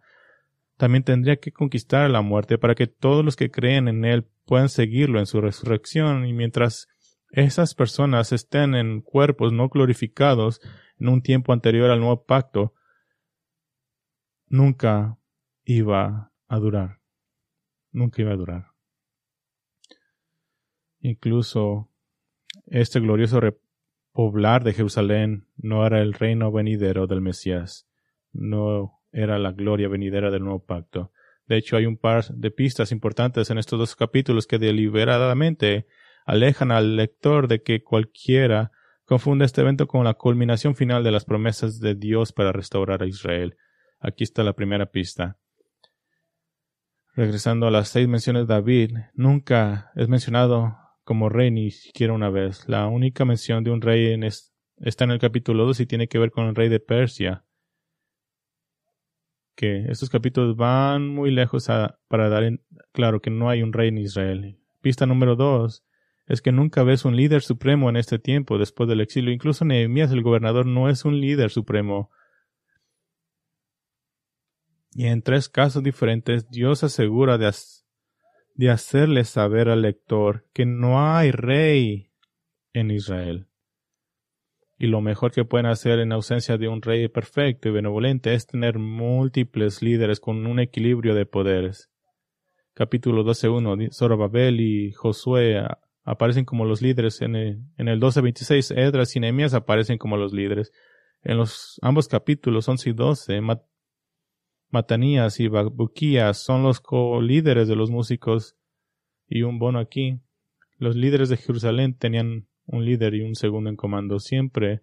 [0.76, 4.68] también tendría que conquistar la muerte para que todos los que creen en Él puedan
[4.68, 6.88] seguirlo en su resurrección, y mientras
[7.30, 10.60] esas personas estén en cuerpos no glorificados
[10.98, 12.74] en un tiempo anterior al nuevo pacto,
[14.48, 15.18] nunca
[15.64, 16.98] iba a durar.
[17.98, 18.66] Nunca iba a durar.
[21.00, 21.90] Incluso
[22.66, 27.88] este glorioso repoblar de Jerusalén no era el reino venidero del Mesías,
[28.32, 31.10] no era la gloria venidera del nuevo pacto.
[31.48, 35.88] De hecho, hay un par de pistas importantes en estos dos capítulos que deliberadamente
[36.24, 38.70] alejan al lector de que cualquiera
[39.06, 43.08] confunda este evento con la culminación final de las promesas de Dios para restaurar a
[43.08, 43.56] Israel.
[43.98, 45.36] Aquí está la primera pista.
[47.18, 52.30] Regresando a las seis menciones de David, nunca es mencionado como rey ni siquiera una
[52.30, 52.68] vez.
[52.68, 54.16] La única mención de un rey
[54.76, 57.44] está en el capítulo 2 y tiene que ver con el rey de Persia.
[59.56, 61.66] Que estos capítulos van muy lejos
[62.06, 64.60] para dar en, claro que no hay un rey en Israel.
[64.80, 65.84] Pista número 2
[66.28, 69.32] es que nunca ves un líder supremo en este tiempo después del exilio.
[69.32, 72.12] Incluso Nehemías, el gobernador, no es un líder supremo.
[74.92, 81.30] Y en tres casos diferentes Dios asegura de, hacerle saber al lector que no hay
[81.30, 82.10] rey
[82.72, 83.46] en Israel.
[84.78, 88.46] Y lo mejor que pueden hacer en ausencia de un rey perfecto y benevolente es
[88.46, 91.90] tener múltiples líderes con un equilibrio de poderes.
[92.74, 95.64] Capítulo 12.1 Zorobabel y Josué
[96.04, 97.20] aparecen como los líderes.
[97.22, 100.72] En el, en el 12.26 Edras y Nehemías aparecen como los líderes.
[101.22, 103.40] En los ambos capítulos 11 y 12
[104.70, 108.56] Matanías y Babuquías son los co-líderes de los músicos
[109.26, 110.20] y un bono aquí.
[110.76, 114.18] Los líderes de Jerusalén tenían un líder y un segundo en comando.
[114.18, 114.82] Siempre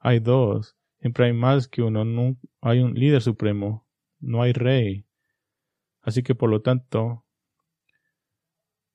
[0.00, 0.76] hay dos.
[1.00, 2.04] Siempre hay más que uno.
[2.04, 3.86] No hay un líder supremo.
[4.18, 5.06] no hay rey.
[6.00, 7.24] Así que por lo tanto,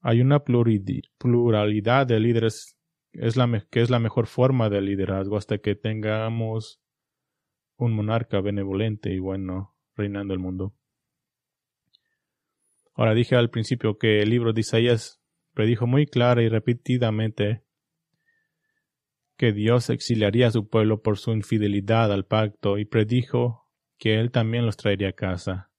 [0.01, 2.77] hay una pluralidad de líderes
[3.13, 6.81] es la que es la mejor forma de liderazgo hasta que tengamos
[7.77, 10.73] un monarca benevolente y bueno reinando el mundo.
[12.93, 15.21] Ahora dije al principio que el libro de Isaías
[15.53, 17.63] predijo muy clara y repetidamente
[19.37, 23.67] que Dios exiliaría a su pueblo por su infidelidad al pacto y predijo
[23.99, 25.71] que él también los traería a casa.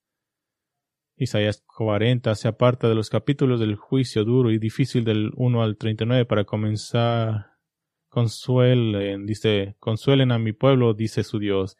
[1.16, 5.76] Isaías 40 se aparta de los capítulos del juicio duro y difícil del 1 al
[5.76, 7.58] 39 para comenzar.
[8.08, 11.76] Consuelen, dice, consuelen a mi pueblo, dice su Dios,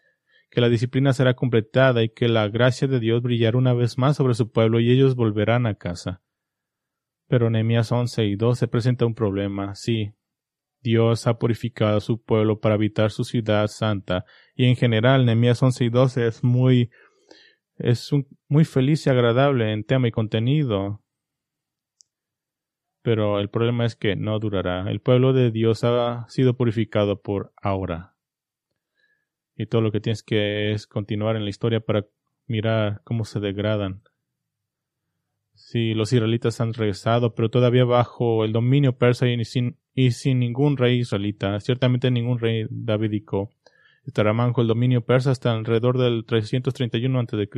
[0.50, 4.16] que la disciplina será completada y que la gracia de Dios brillará una vez más
[4.16, 6.22] sobre su pueblo y ellos volverán a casa.
[7.26, 9.74] Pero Nehemías 11 y 12 presenta un problema.
[9.74, 10.14] Sí,
[10.80, 15.62] Dios ha purificado a su pueblo para habitar su ciudad santa y en general Nehemías
[15.62, 16.90] 11 y 12 es muy
[17.76, 18.10] es
[18.48, 21.02] muy feliz y agradable en tema y contenido.
[23.02, 24.90] Pero el problema es que no durará.
[24.90, 28.17] El pueblo de Dios ha sido purificado por ahora.
[29.58, 32.06] Y todo lo que tienes que es continuar en la historia para
[32.46, 34.02] mirar cómo se degradan.
[35.52, 40.38] Si los israelitas han regresado, pero todavía bajo el dominio persa y sin, y sin
[40.38, 43.50] ningún rey israelita, ciertamente ningún rey davídico
[44.06, 47.48] estará manjo el dominio persa hasta alrededor del 331 a.C.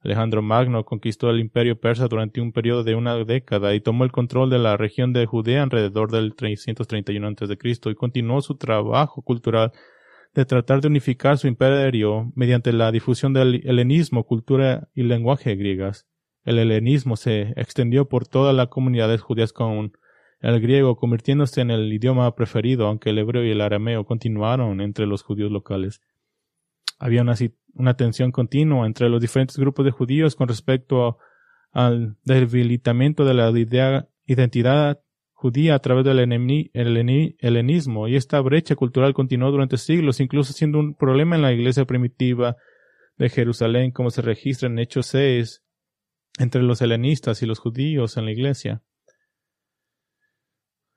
[0.00, 4.10] Alejandro Magno conquistó el imperio persa durante un periodo de una década y tomó el
[4.10, 7.90] control de la región de Judea alrededor del 331 a.C.
[7.90, 9.72] y continuó su trabajo cultural
[10.34, 16.06] de tratar de unificar su imperio mediante la difusión del helenismo, cultura y lenguaje griegas.
[16.44, 19.92] El helenismo se extendió por toda la comunidad judías con
[20.40, 25.06] el griego convirtiéndose en el idioma preferido, aunque el hebreo y el arameo continuaron entre
[25.06, 26.00] los judíos locales.
[26.98, 27.22] Había
[27.74, 31.18] una, tensión continua entre los diferentes grupos de judíos con respecto
[31.70, 33.52] al debilitamiento de la
[34.26, 35.00] identidad
[35.42, 36.20] judía a través del
[36.70, 41.84] helenismo, y esta brecha cultural continuó durante siglos, incluso siendo un problema en la iglesia
[41.84, 42.56] primitiva
[43.18, 45.64] de Jerusalén, como se registra en Hechos 6,
[46.38, 48.82] entre los helenistas y los judíos en la iglesia.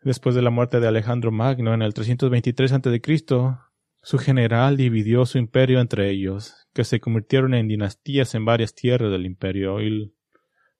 [0.03, 2.99] Después de la muerte de Alejandro Magno en el 323 a.C.,
[4.03, 9.12] su general dividió su imperio entre ellos, que se convirtieron en dinastías en varias tierras
[9.12, 10.13] del imperio, y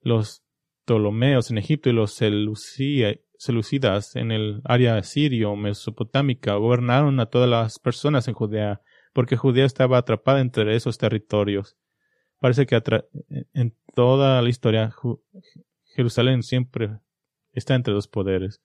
[0.02, 0.44] los
[0.84, 3.16] Ptolomeos en Egipto y los Seleucidas
[4.14, 8.80] en el área sirio-mesopotámica gobernaron a todas las personas en Judea,
[9.12, 11.76] porque Judea estaba atrapada entre esos territorios.
[12.40, 12.80] Parece que
[13.54, 14.92] en toda la historia
[15.94, 16.98] Jerusalén siempre
[17.52, 18.60] está entre dos poderes.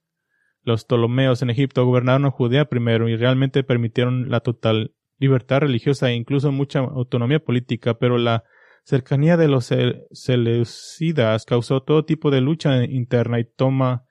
[0.63, 6.09] Los Ptolomeos en Egipto gobernaron a Judea primero y realmente permitieron la total libertad religiosa
[6.09, 8.43] e incluso mucha autonomía política, pero la
[8.83, 9.69] cercanía de los
[10.11, 14.05] seleucidas causó todo tipo de lucha interna y toma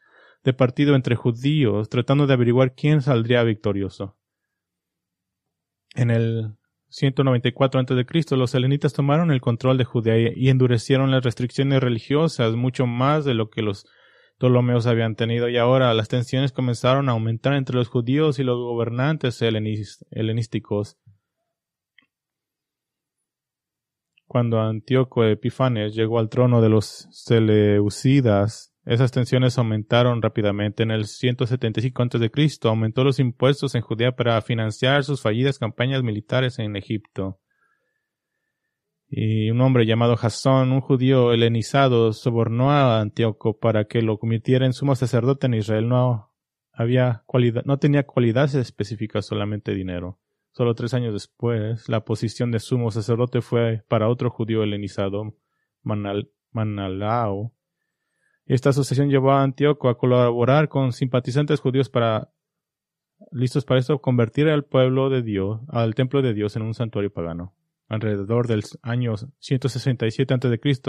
[0.45, 4.17] de partido entre judíos, tratando de averiguar quién saldría victorioso.
[5.95, 6.57] En el
[6.89, 12.87] 194 a.C., los helenitas tomaron el control de Judea y endurecieron las restricciones religiosas mucho
[12.87, 13.87] más de lo que los
[14.39, 18.57] Ptolomeos habían tenido y ahora las tensiones comenzaron a aumentar entre los judíos y los
[18.57, 20.97] gobernantes helenísticos.
[24.27, 30.83] Cuando Antíoco Epifanes llegó al trono de los Seleucidas, esas tensiones aumentaron rápidamente.
[30.83, 32.69] En el 175 a.C.
[32.69, 37.41] aumentó los impuestos en Judea para financiar sus fallidas campañas militares en Egipto
[39.11, 44.65] y un hombre llamado Jasón, un judío helenizado, sobornó a Antíoco para que lo convirtiera
[44.67, 45.89] en sumo sacerdote en Israel.
[45.89, 46.33] No
[46.73, 50.21] había cualidad, no tenía cualidades específicas, solamente dinero.
[50.53, 55.35] Solo tres años después, la posición de sumo sacerdote fue para otro judío helenizado,
[55.83, 57.53] Manal, Manalao.
[58.51, 62.33] Esta asociación llevó a Antíoco a colaborar con simpatizantes judíos para,
[63.31, 67.13] listos para esto, convertir al pueblo de Dios, al templo de Dios en un santuario
[67.13, 67.55] pagano
[67.87, 70.81] alrededor del año 167 a.C.,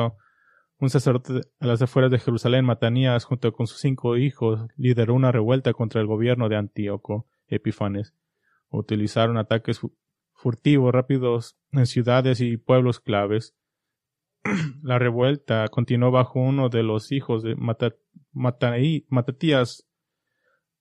[0.79, 5.31] un sacerdote a las afueras de Jerusalén, Matanías, junto con sus cinco hijos, lideró una
[5.31, 8.15] revuelta contra el gobierno de Antíoco Epifanes.
[8.69, 9.81] Utilizaron ataques
[10.33, 13.53] furtivos rápidos en ciudades y pueblos claves.
[14.83, 19.87] La revuelta continuó bajo uno de los hijos de Matatías,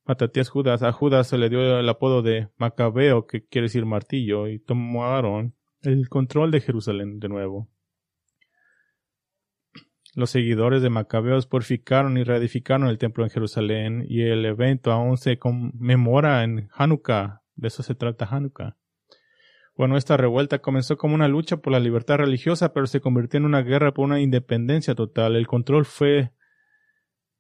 [0.04, 0.82] Matatías Judas.
[0.82, 5.54] A Judas se le dio el apodo de Macabeo, que quiere decir martillo, y tomaron
[5.82, 7.68] el control de Jerusalén de nuevo.
[10.14, 15.16] Los seguidores de Macabeos purificaron y reedificaron el templo en Jerusalén y el evento aún
[15.16, 17.42] se conmemora en Hanukkah.
[17.54, 18.76] De eso se trata Hanukkah.
[19.80, 23.46] Bueno, esta revuelta comenzó como una lucha por la libertad religiosa, pero se convirtió en
[23.46, 25.36] una guerra por una independencia total.
[25.36, 26.34] El control fue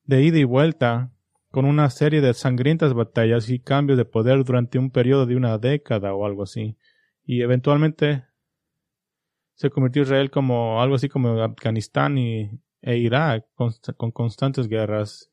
[0.04, 1.12] de ida y vuelta,
[1.50, 5.58] con una serie de sangrientas batallas y cambios de poder durante un periodo de una
[5.58, 6.78] década o algo así.
[7.24, 8.24] Y eventualmente
[9.52, 15.30] se convirtió Israel como algo así como Afganistán y, e Irak, con, constantes guerras.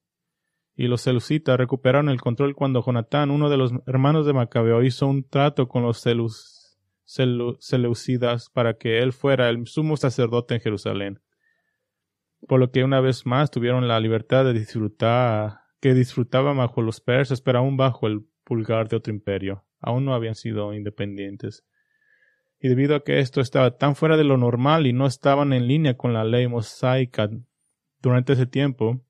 [0.76, 5.08] Y los selucitas recuperaron el control cuando Jonatán, uno de los hermanos de Macabeo, hizo
[5.08, 6.57] un trato con los selus
[7.08, 11.22] Seleucidas para que él fuera el sumo sacerdote en Jerusalén.
[12.48, 17.00] Por lo que una vez más tuvieron la libertad de disfrutar, que disfrutaban bajo los
[17.00, 19.66] persas, pero aún bajo el pulgar de otro imperio.
[19.80, 21.64] Aún no habían sido independientes.
[22.60, 25.68] Y debido a que esto estaba tan fuera de lo normal y no estaban en
[25.68, 27.30] línea con la ley mosaica
[28.02, 29.02] durante ese tiempo,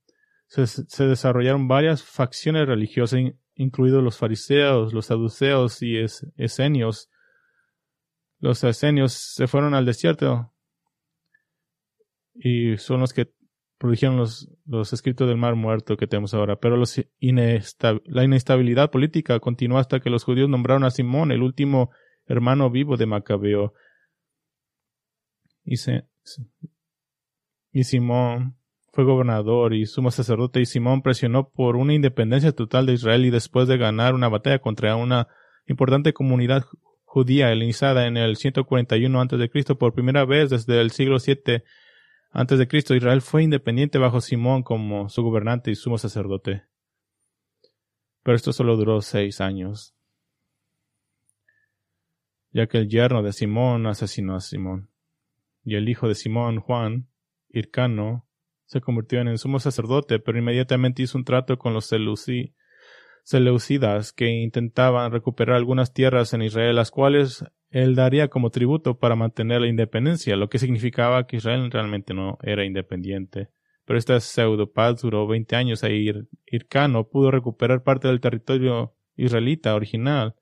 [0.48, 3.20] se, desarrollaron varias facciones religiosas,
[3.56, 5.98] incluidos los fariseos, los saduceos y
[6.38, 7.10] esenios,
[8.40, 10.54] los asenios se fueron al desierto
[12.36, 13.32] y son los que
[13.78, 16.60] produjeron los, los escritos del mar muerto que tenemos ahora.
[16.60, 21.92] Pero la inestabilidad política continuó hasta que los judíos nombraron a Simón, el último
[22.26, 23.74] hermano vivo de Macabeo.
[25.64, 25.76] Y,
[27.72, 28.58] y Simón
[28.94, 33.30] fue gobernador y sumo sacerdote y Simón presionó por una independencia total de Israel y
[33.30, 35.28] después de ganar una batalla contra una
[35.68, 36.66] importante comunidad
[37.18, 39.76] judía helenizada en el 141 a.C.
[39.76, 41.64] por primera vez desde el siglo 7
[42.30, 42.96] a.C.
[42.96, 46.66] Israel fue independiente bajo Simón como su gobernante y sumo sacerdote.
[48.22, 49.96] Pero esto solo duró seis años,
[52.52, 54.92] ya que el yerno de Simón asesinó a Simón,
[55.64, 57.10] y el hijo de Simón, Juan,
[57.50, 58.28] Hircano,
[58.66, 62.54] se convirtió en sumo sacerdote, pero inmediatamente hizo un trato con los Seleucidas
[63.28, 69.18] seleucidas que intentaban recuperar algunas tierras en Israel, las cuales él daría como tributo para
[69.18, 73.50] mantener la independencia, lo que significaba que Israel realmente no era independiente.
[73.84, 76.10] Pero esta pseudo paz duró 20 años y
[76.46, 80.36] Hircano pudo recuperar parte del territorio israelita original,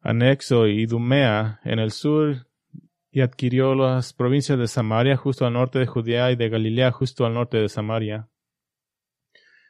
[0.00, 2.46] anexo y Idumea en el sur
[3.10, 7.24] y adquirió las provincias de Samaria justo al norte de Judea y de Galilea justo
[7.24, 8.28] al norte de Samaria.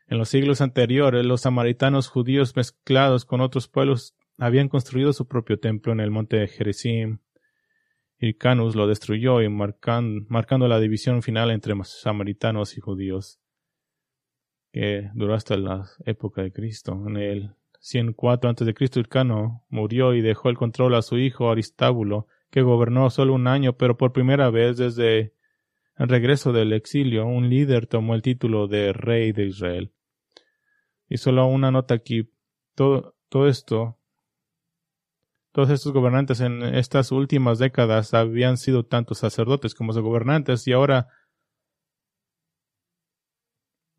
[0.07, 5.59] En los siglos anteriores, los samaritanos judíos mezclados con otros pueblos habían construido su propio
[5.59, 7.19] templo en el monte Gerizim.
[8.19, 13.41] Hircanus lo destruyó y marcando la división final entre samaritanos y judíos,
[14.73, 17.03] que duró hasta la época de Cristo.
[17.07, 22.63] En el 104 a.C., Hircano murió y dejó el control a su hijo Aristábulo, que
[22.63, 25.34] gobernó solo un año, pero por primera vez desde
[25.97, 29.93] el regreso del exilio, un líder tomó el título de rey de Israel.
[31.09, 32.31] Y solo una nota aquí,
[32.75, 33.99] todo, todo esto,
[35.53, 41.09] todos estos gobernantes en estas últimas décadas habían sido tanto sacerdotes como gobernantes y ahora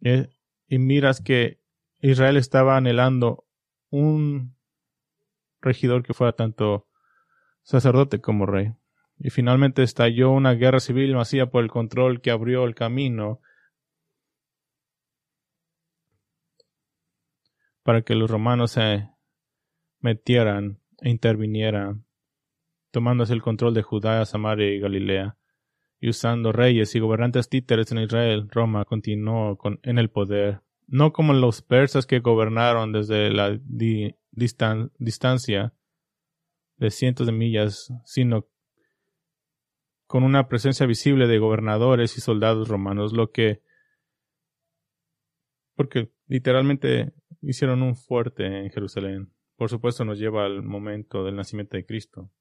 [0.01, 0.27] eh,
[0.67, 1.61] y miras que
[1.99, 3.45] Israel estaba anhelando
[3.89, 4.55] un
[5.61, 6.87] regidor que fuera tanto
[7.63, 8.73] sacerdote como rey.
[9.17, 13.39] Y finalmente estalló una guerra civil masiva por el control que abrió el camino
[17.85, 19.09] para que los romanos se
[19.99, 22.05] metieran e intervinieran,
[22.91, 25.37] tomándose el control de Judá, Samaria y Galilea,
[25.99, 31.13] y usando reyes y gobernantes títeres en Israel, Roma continuó con, en el poder, no
[31.13, 33.59] como los persas que gobernaron desde la
[34.97, 35.73] distancia
[36.77, 38.47] de cientos de millas, sino
[40.07, 43.61] con una presencia visible de gobernadores y soldados romanos, lo que
[45.75, 49.31] porque literalmente hicieron un fuerte en Jerusalén.
[49.57, 52.31] Por supuesto nos lleva al momento del nacimiento de Cristo.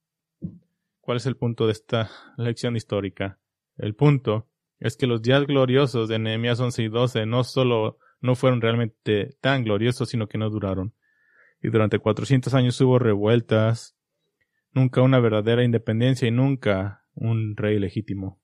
[1.00, 3.38] ¿Cuál es el punto de esta lección histórica?
[3.76, 4.48] El punto
[4.78, 9.36] es que los días gloriosos de Nehemías 11 y 12 no solo no fueron realmente
[9.40, 10.94] tan gloriosos, sino que no duraron.
[11.62, 13.96] Y durante 400 años hubo revueltas,
[14.72, 18.40] nunca una verdadera independencia y nunca un rey legítimo.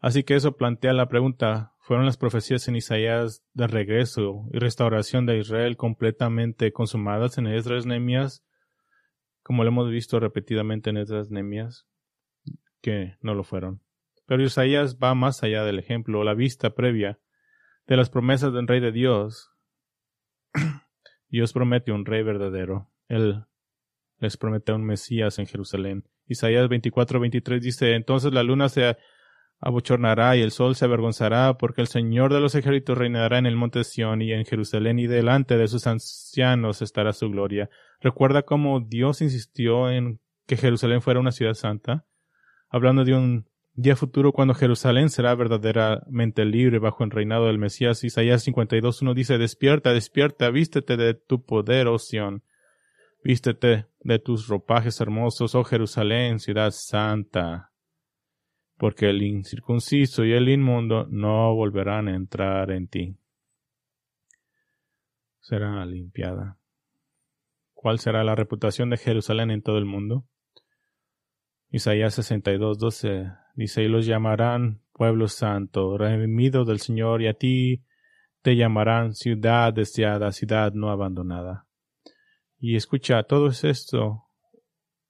[0.00, 5.26] Así que eso plantea la pregunta, ¿fueron las profecías en Isaías de regreso y restauración
[5.26, 8.44] de Israel completamente consumadas en Esdras Nehemías,
[9.42, 11.88] como lo hemos visto repetidamente en Esdras Nehemías?
[12.80, 13.82] Que no lo fueron.
[14.26, 17.18] Pero Isaías va más allá del ejemplo, la vista previa
[17.88, 19.50] de las promesas del rey de Dios.
[21.28, 22.92] Dios promete un rey verdadero.
[23.08, 23.46] Él
[24.18, 28.96] les promete un Mesías en Jerusalén Isaías 24-23 dice, entonces la luna se
[29.60, 33.56] abochornará y el sol se avergonzará, porque el Señor de los ejércitos reinará en el
[33.56, 37.68] monte Sión y en Jerusalén, y delante de sus ancianos estará su gloria.
[38.00, 42.06] Recuerda cómo Dios insistió en que Jerusalén fuera una ciudad santa,
[42.70, 48.02] hablando de un día futuro cuando Jerusalén será verdaderamente libre bajo el reinado del Mesías.
[48.02, 52.42] Isaías 52.1 dice, Despierta, despierta, vístete de tu poder, oh Sión.
[53.22, 57.72] Vístete de tus ropajes hermosos, oh Jerusalén, ciudad santa.
[58.76, 63.16] Porque el incircunciso y el inmundo no volverán a entrar en ti.
[65.40, 66.58] Será limpiada.
[67.74, 70.26] ¿Cuál será la reputación de Jerusalén en todo el mundo?
[71.70, 77.84] Isaías 62, 12 dice, y los llamarán pueblo santo, redimido del Señor, y a ti
[78.42, 81.67] te llamarán ciudad deseada, ciudad no abandonada.
[82.58, 84.24] Y escucha, todo esto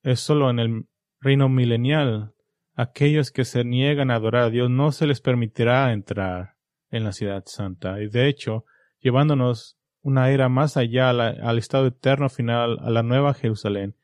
[0.02, 0.86] es solo en el
[1.20, 2.34] reino milenial.
[2.74, 6.56] Aquellos que se niegan a adorar a Dios no se les permitirá entrar
[6.90, 8.00] en la ciudad santa.
[8.00, 8.64] Y de hecho,
[9.00, 13.96] llevándonos una era más allá al estado eterno final, a la nueva Jerusalén,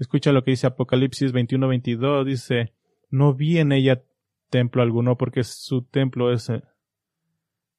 [0.00, 2.24] Escucha lo que dice Apocalipsis 21-22.
[2.24, 2.72] Dice,
[3.10, 4.02] no vi en ella
[4.48, 6.62] templo alguno porque su templo es el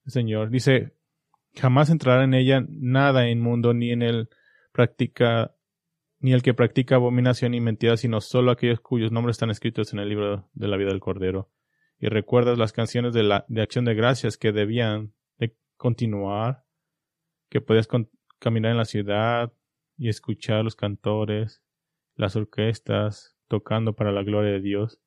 [0.06, 0.48] Señor.
[0.48, 0.94] Dice,
[1.56, 4.28] jamás entrará en ella nada inmundo ni en el
[4.72, 5.54] practica
[6.18, 9.98] ni el que practica abominación y mentira, sino solo aquellos cuyos nombres están escritos en
[9.98, 11.50] el libro de la vida del Cordero.
[11.98, 16.64] Y recuerdas las canciones de, la, de acción de gracias que debían de continuar,
[17.50, 17.88] que podías
[18.38, 19.52] caminar en la ciudad
[19.96, 21.62] y escuchar los cantores
[22.14, 25.00] las orquestas tocando para la gloria de Dios.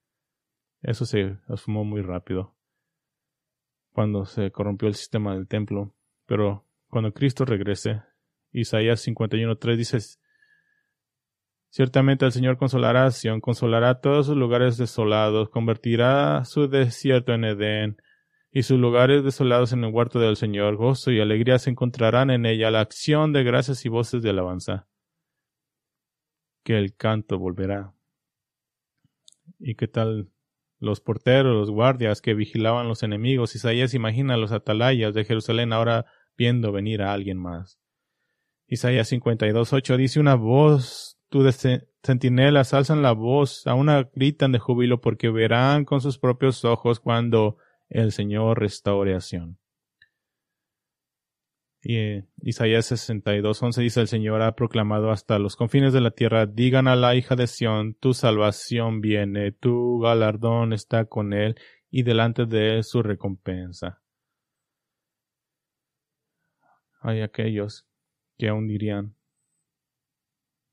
[0.82, 2.56] Eso se asumó muy rápido
[3.92, 5.96] cuando se corrompió el sistema del templo.
[6.26, 8.04] Pero cuando Cristo regrese,
[8.60, 9.98] Isaías 51.3 dice,
[11.70, 17.44] Ciertamente el Señor consolará a Sion, consolará todos sus lugares desolados, convertirá su desierto en
[17.44, 17.98] Edén,
[18.52, 20.78] y sus lugares desolados en el huerto del Señor.
[20.78, 24.88] Gozo y alegría se encontrarán en ella, la acción de gracias y voces de alabanza
[26.64, 27.94] que el canto volverá.
[29.60, 30.30] ¿Y qué tal
[30.80, 33.56] los porteros, los guardias que vigilaban los enemigos?
[33.56, 36.06] Isaías imagina los atalayas de Jerusalén ahora
[36.38, 37.78] viendo venir a alguien más.
[38.68, 41.44] Isaías 52.8 dice una voz, tu
[42.04, 47.00] centinelas alzan la voz, a una gritan de júbilo porque verán con sus propios ojos
[47.00, 47.58] cuando
[47.90, 49.22] el Señor restaure a
[51.88, 56.10] y eh, Isaías 62, 11 dice el Señor ha proclamado hasta los confines de la
[56.10, 61.56] tierra, digan a la hija de Sión, tu salvación viene, tu galardón está con él
[61.92, 64.02] y delante de él su recompensa.
[67.02, 67.86] Hay aquellos
[68.38, 69.16] que aún dirían,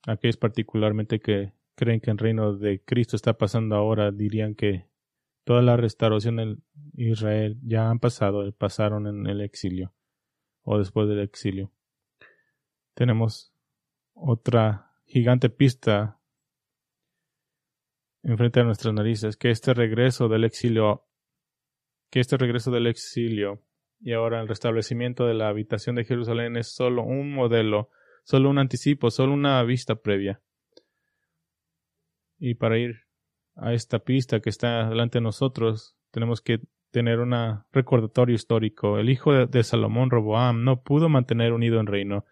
[0.06, 4.88] aquellos particularmente que creen que el reino de Cristo está pasando ahora, dirían que
[5.44, 6.56] toda la restauración de
[6.94, 9.94] Israel ya han pasado, pasaron en el exilio
[10.62, 11.72] o después del exilio.
[12.94, 13.52] Tenemos
[14.12, 16.20] otra gigante pista
[18.22, 21.04] enfrente de nuestras narices, que este regreso del exilio,
[22.10, 23.62] que este regreso del exilio
[24.02, 27.88] y ahora el restablecimiento de la habitación de Jerusalén es solo un modelo,
[28.24, 30.40] solo un anticipo, solo una vista previa.
[32.38, 33.02] Y para ir
[33.54, 37.32] a esta pista que está delante de nosotros, tenemos que tener un
[37.72, 38.98] recordatorio histórico.
[38.98, 42.24] El hijo de, Salomón, Roboam, no pudo mantener unido en reino,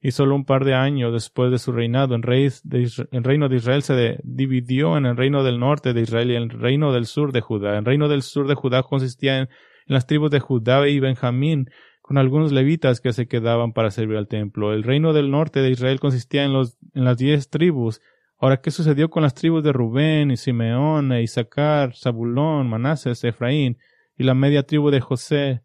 [0.00, 4.18] y solo un par de años después de su reinado, el, reino de Israel se
[4.24, 7.78] dividió en el reino del norte de Israel y el reino del sur de Judá.
[7.78, 9.48] El reino del sur de Judá consistía en,
[9.86, 11.70] las tribus de Judá y Benjamín,
[12.00, 14.72] con algunos levitas que se quedaban para servir al templo.
[14.72, 18.00] El reino del norte de Israel consistía en, los, en las diez tribus.
[18.38, 23.78] Ahora, ¿qué sucedió con las tribus de Rubén y Simeón, e Isaacar, Zabulón, Manases, Efraín?
[24.16, 25.62] y la media tribu de José,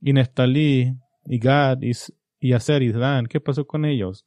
[0.00, 1.92] y Neftalí, y Gad, y,
[2.38, 3.26] y Aser, y Dan.
[3.26, 4.26] ¿Qué pasó con ellos?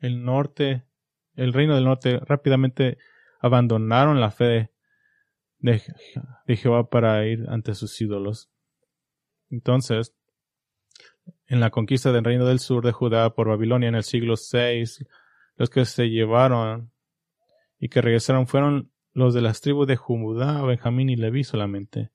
[0.00, 0.84] El norte,
[1.34, 2.98] el reino del norte rápidamente
[3.40, 4.70] abandonaron la fe
[5.62, 8.50] de, Jehová para ir ante sus ídolos.
[9.50, 10.14] Entonces,
[11.46, 15.06] en la conquista del reino del sur de Judá por Babilonia en el siglo VI,
[15.56, 16.92] los que se llevaron
[17.78, 22.10] y que regresaron fueron los de las tribus de Judá, Benjamín y Leví solamente.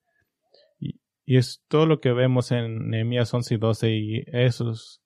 [0.80, 5.02] Y es todo lo que vemos en Nehemías 11 y 12 y esos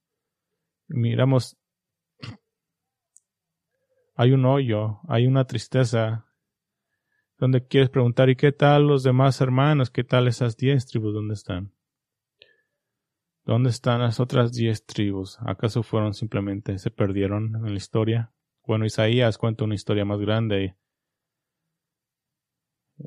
[0.87, 1.57] miramos
[4.15, 6.30] hay un hoyo, hay una tristeza
[7.41, 9.89] donde quieres preguntar ¿y qué tal los demás hermanos?
[9.89, 11.15] ¿Qué tal esas diez tribus?
[11.15, 11.73] ¿Dónde están?
[13.43, 15.39] ¿Dónde están las otras diez tribus?
[15.41, 18.31] ¿Acaso fueron simplemente, se perdieron en la historia?
[18.63, 20.77] Bueno, Isaías cuenta una historia más grande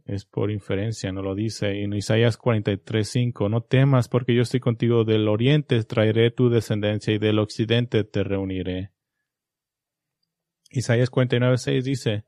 [0.05, 1.85] es por inferencia, no lo dice.
[1.85, 7.18] En Isaías 43:5, no temas porque yo estoy contigo del oriente traeré tu descendencia y
[7.18, 8.91] del occidente te reuniré.
[10.70, 12.24] Isaías 49:6 dice,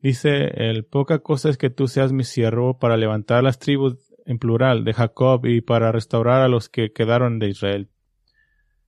[0.00, 3.96] dice, el poca cosa es que tú seas mi siervo para levantar las tribus
[4.26, 7.88] en plural de Jacob y para restaurar a los que quedaron de Israel.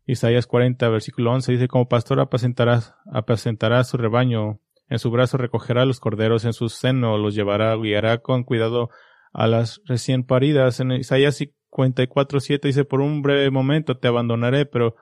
[0.06, 5.84] Isaías 40, versículo 11 dice, como pastor apacentará, apacentará su rebaño en su brazo recogerá
[5.84, 8.90] los corderos, en su seno los llevará, guiará con cuidado
[9.32, 10.80] a las recién paridas.
[10.80, 14.96] En Isaías 54, 7 dice, por un breve momento te abandonaré, pero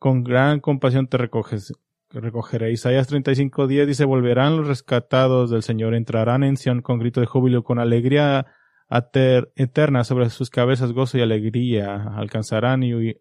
[0.00, 1.72] con gran compasión te recoges,
[2.10, 2.72] recogeré.
[2.72, 7.26] Isaías 35, 10 dice, volverán los rescatados del Señor, entrarán en Sion con grito de
[7.26, 8.46] júbilo, con alegría
[9.54, 13.16] eterna sobre sus cabezas, gozo y alegría, alcanzarán y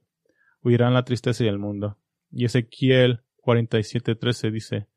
[0.62, 1.98] huirán la tristeza y el mundo.
[2.32, 4.88] Y Ezequiel 47, 13 dice,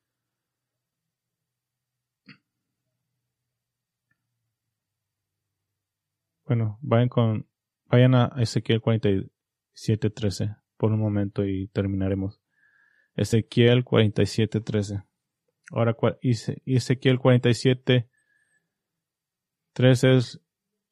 [6.50, 7.46] Bueno, vayan con,
[7.86, 12.40] vayan a Ezequiel 47.13 por un momento y terminaremos.
[13.20, 15.04] Ezequiel 47.13.
[15.72, 20.40] Ahora, Ezequiel 47.13 es,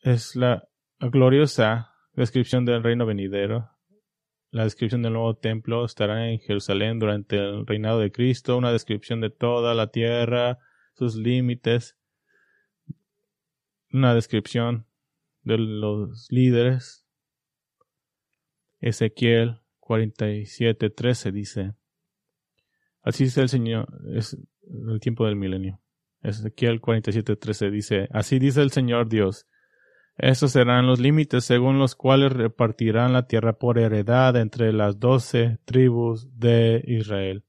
[0.03, 0.69] es la
[1.01, 3.71] gloriosa descripción del reino venidero.
[4.51, 9.23] La descripción del nuevo templo estará en Jerusalén durante el reinado de Cristo, una descripción
[9.23, 10.59] de toda la tierra,
[10.93, 11.97] sus límites,
[13.91, 14.87] una descripción
[15.45, 17.07] de los líderes.
[18.81, 21.73] Ezequiel 47:13 dice,
[23.03, 24.37] así dice el Señor, es
[24.91, 25.81] el tiempo del milenio.
[26.23, 29.47] Ezequiel 47:13 dice, así dice el Señor Dios,
[30.19, 35.59] estos serán los límites según los cuales repartirán la tierra por heredad entre las doce
[35.65, 37.45] tribus de Israel.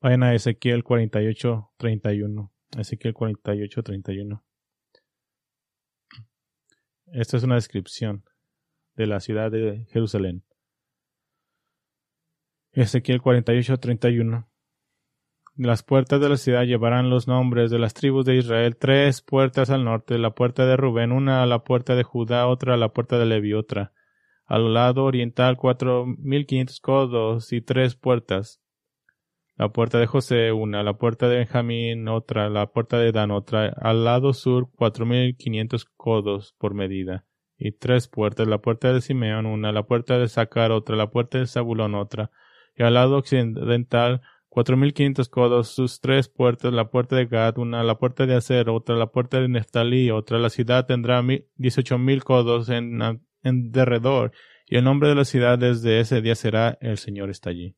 [0.00, 2.50] Vayan a Ezequiel 48:31.
[2.76, 4.42] Ezequiel 48:31.
[7.12, 8.24] Esta es una descripción
[8.96, 10.42] de la ciudad de Jerusalén.
[12.72, 14.46] Ezequiel 48:31.
[15.56, 19.70] Las puertas de la ciudad llevarán los nombres de las tribus de Israel, tres puertas
[19.70, 22.92] al norte, la puerta de Rubén, una a la puerta de Judá, otra a la
[22.92, 23.92] puerta de Levi, otra.
[24.46, 28.62] Al lado oriental cuatro mil quinientos codos y tres puertas.
[29.56, 33.66] La puerta de José, una, la puerta de Benjamín, otra, la puerta de Dan, otra,
[33.66, 37.26] al lado sur, cuatro mil quinientos codos por medida,
[37.58, 41.38] y tres puertas, la puerta de Simeón, una, la puerta de Sacar, otra, la puerta
[41.38, 42.30] de Zabulón, otra,
[42.80, 47.58] y al lado occidental, cuatro mil quinientos codos, sus tres puertas, la puerta de Gad,
[47.58, 51.22] una, la puerta de Acer, otra, la puerta de Neftalí, otra, la ciudad tendrá
[51.56, 53.02] dieciocho mil codos en,
[53.42, 54.32] en derredor,
[54.64, 57.76] y el nombre de la ciudad desde ese día será El Señor está allí.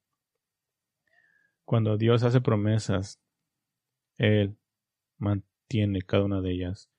[1.64, 3.20] Cuando Dios hace promesas,
[4.18, 4.56] Él
[5.18, 6.91] mantiene cada una de ellas.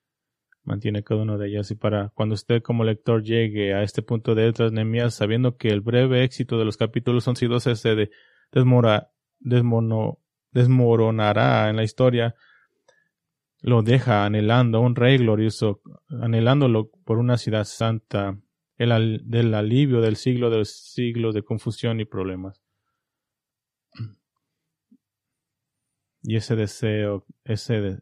[0.64, 1.70] Mantiene cada una de ellas.
[1.70, 5.68] Y para cuando usted como lector llegue a este punto de letras Nehemías, sabiendo que
[5.68, 8.10] el breve éxito de los capítulos 11 y 12 se
[8.50, 9.10] desmora,
[10.50, 12.34] desmoronará en la historia,
[13.60, 18.38] lo deja anhelando un rey glorioso, anhelándolo por una ciudad santa,
[18.76, 22.62] el, del alivio del siglo de los siglos de confusión y problemas.
[26.22, 28.00] Y ese deseo, ese,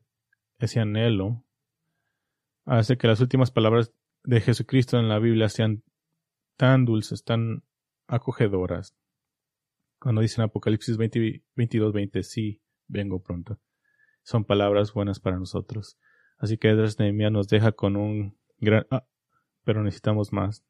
[0.58, 1.44] ese anhelo,
[2.64, 3.92] hace que las últimas palabras
[4.24, 5.82] de Jesucristo en la Biblia sean
[6.56, 7.64] tan dulces, tan
[8.06, 8.96] acogedoras.
[9.98, 13.58] Cuando dicen Apocalipsis 20, 22, 20, sí, vengo pronto.
[14.22, 15.98] Son palabras buenas para nosotros.
[16.38, 18.86] Así que Edras Nehemia nos deja con un gran...
[18.90, 19.06] Ah,
[19.64, 20.64] pero necesitamos más.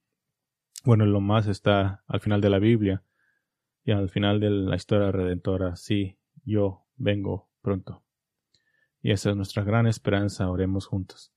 [0.84, 3.03] Bueno, lo más está al final de la Biblia
[3.84, 5.76] y al final de la historia redentora.
[5.76, 8.03] Sí, yo vengo pronto.
[9.01, 11.32] Y esa es nuestra gran esperanza, oremos juntos.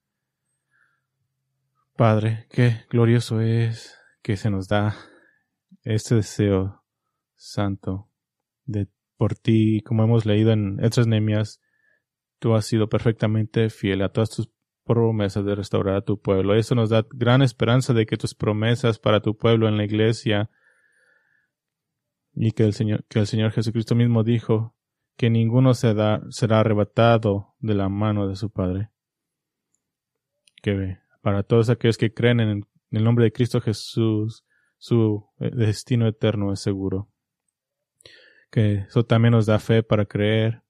[1.95, 4.97] Padre, qué glorioso es que se nos da
[5.83, 6.83] este deseo
[7.35, 8.09] santo
[8.65, 11.61] de por ti, como hemos leído en estas Nemias,
[12.39, 14.51] tú has sido perfectamente fiel a todas tus
[14.83, 16.53] promesas de restaurar a tu pueblo.
[16.55, 20.49] Eso nos da gran esperanza de que tus promesas para tu pueblo en la iglesia
[22.33, 24.75] y que el Señor, que el Señor Jesucristo mismo dijo
[25.15, 28.89] que ninguno será, será arrebatado de la mano de su Padre.
[30.61, 34.45] Que para todos aquellos que creen en el nombre de Cristo Jesús,
[34.77, 37.09] su eh, destino eterno es seguro.
[38.51, 40.61] Que eso también nos da fe para creer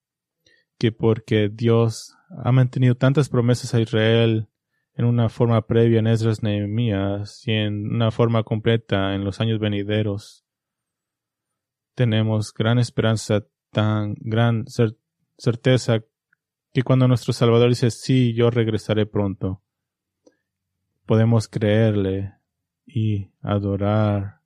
[0.77, 4.47] que porque Dios ha mantenido tantas promesas a Israel
[4.93, 9.59] en una forma previa en Esdras Nehemías y en una forma completa en los años
[9.59, 10.45] venideros,
[11.95, 14.63] tenemos gran esperanza tan gran
[15.37, 15.99] certeza
[16.71, 19.64] Que cuando nuestro Salvador dice, sí, yo regresaré pronto,
[21.05, 22.33] podemos creerle
[22.85, 24.41] y adorar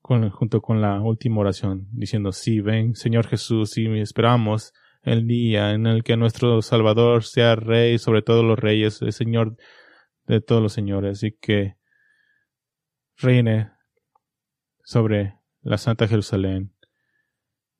[0.00, 4.72] junto con la última oración, diciendo, sí, ven, Señor Jesús, y esperamos
[5.02, 9.56] el día en el que nuestro Salvador sea Rey sobre todos los reyes, el Señor
[10.26, 11.76] de todos los señores, y que
[13.16, 13.70] reine
[14.84, 16.72] sobre la Santa Jerusalén,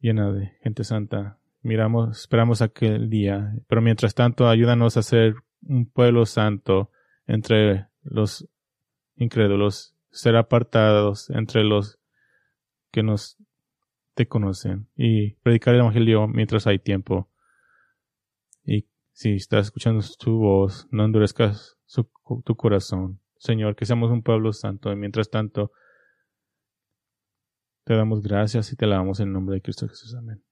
[0.00, 1.38] llena de gente santa.
[1.62, 6.90] Miramos, esperamos aquel día, pero mientras tanto ayúdanos a ser un pueblo santo
[7.26, 8.48] entre los
[9.16, 11.98] incrédulos, ser apartados entre los
[12.90, 13.36] que nos
[14.14, 17.30] te conocen y predicar el Evangelio mientras hay tiempo.
[18.64, 21.76] Y si estás escuchando tu voz, no endurezcas
[22.44, 23.20] tu corazón.
[23.38, 25.72] Señor, que seamos un pueblo santo y mientras tanto
[27.84, 30.14] te damos gracias y te alabamos en nombre de Cristo Jesús.
[30.14, 30.45] Amén.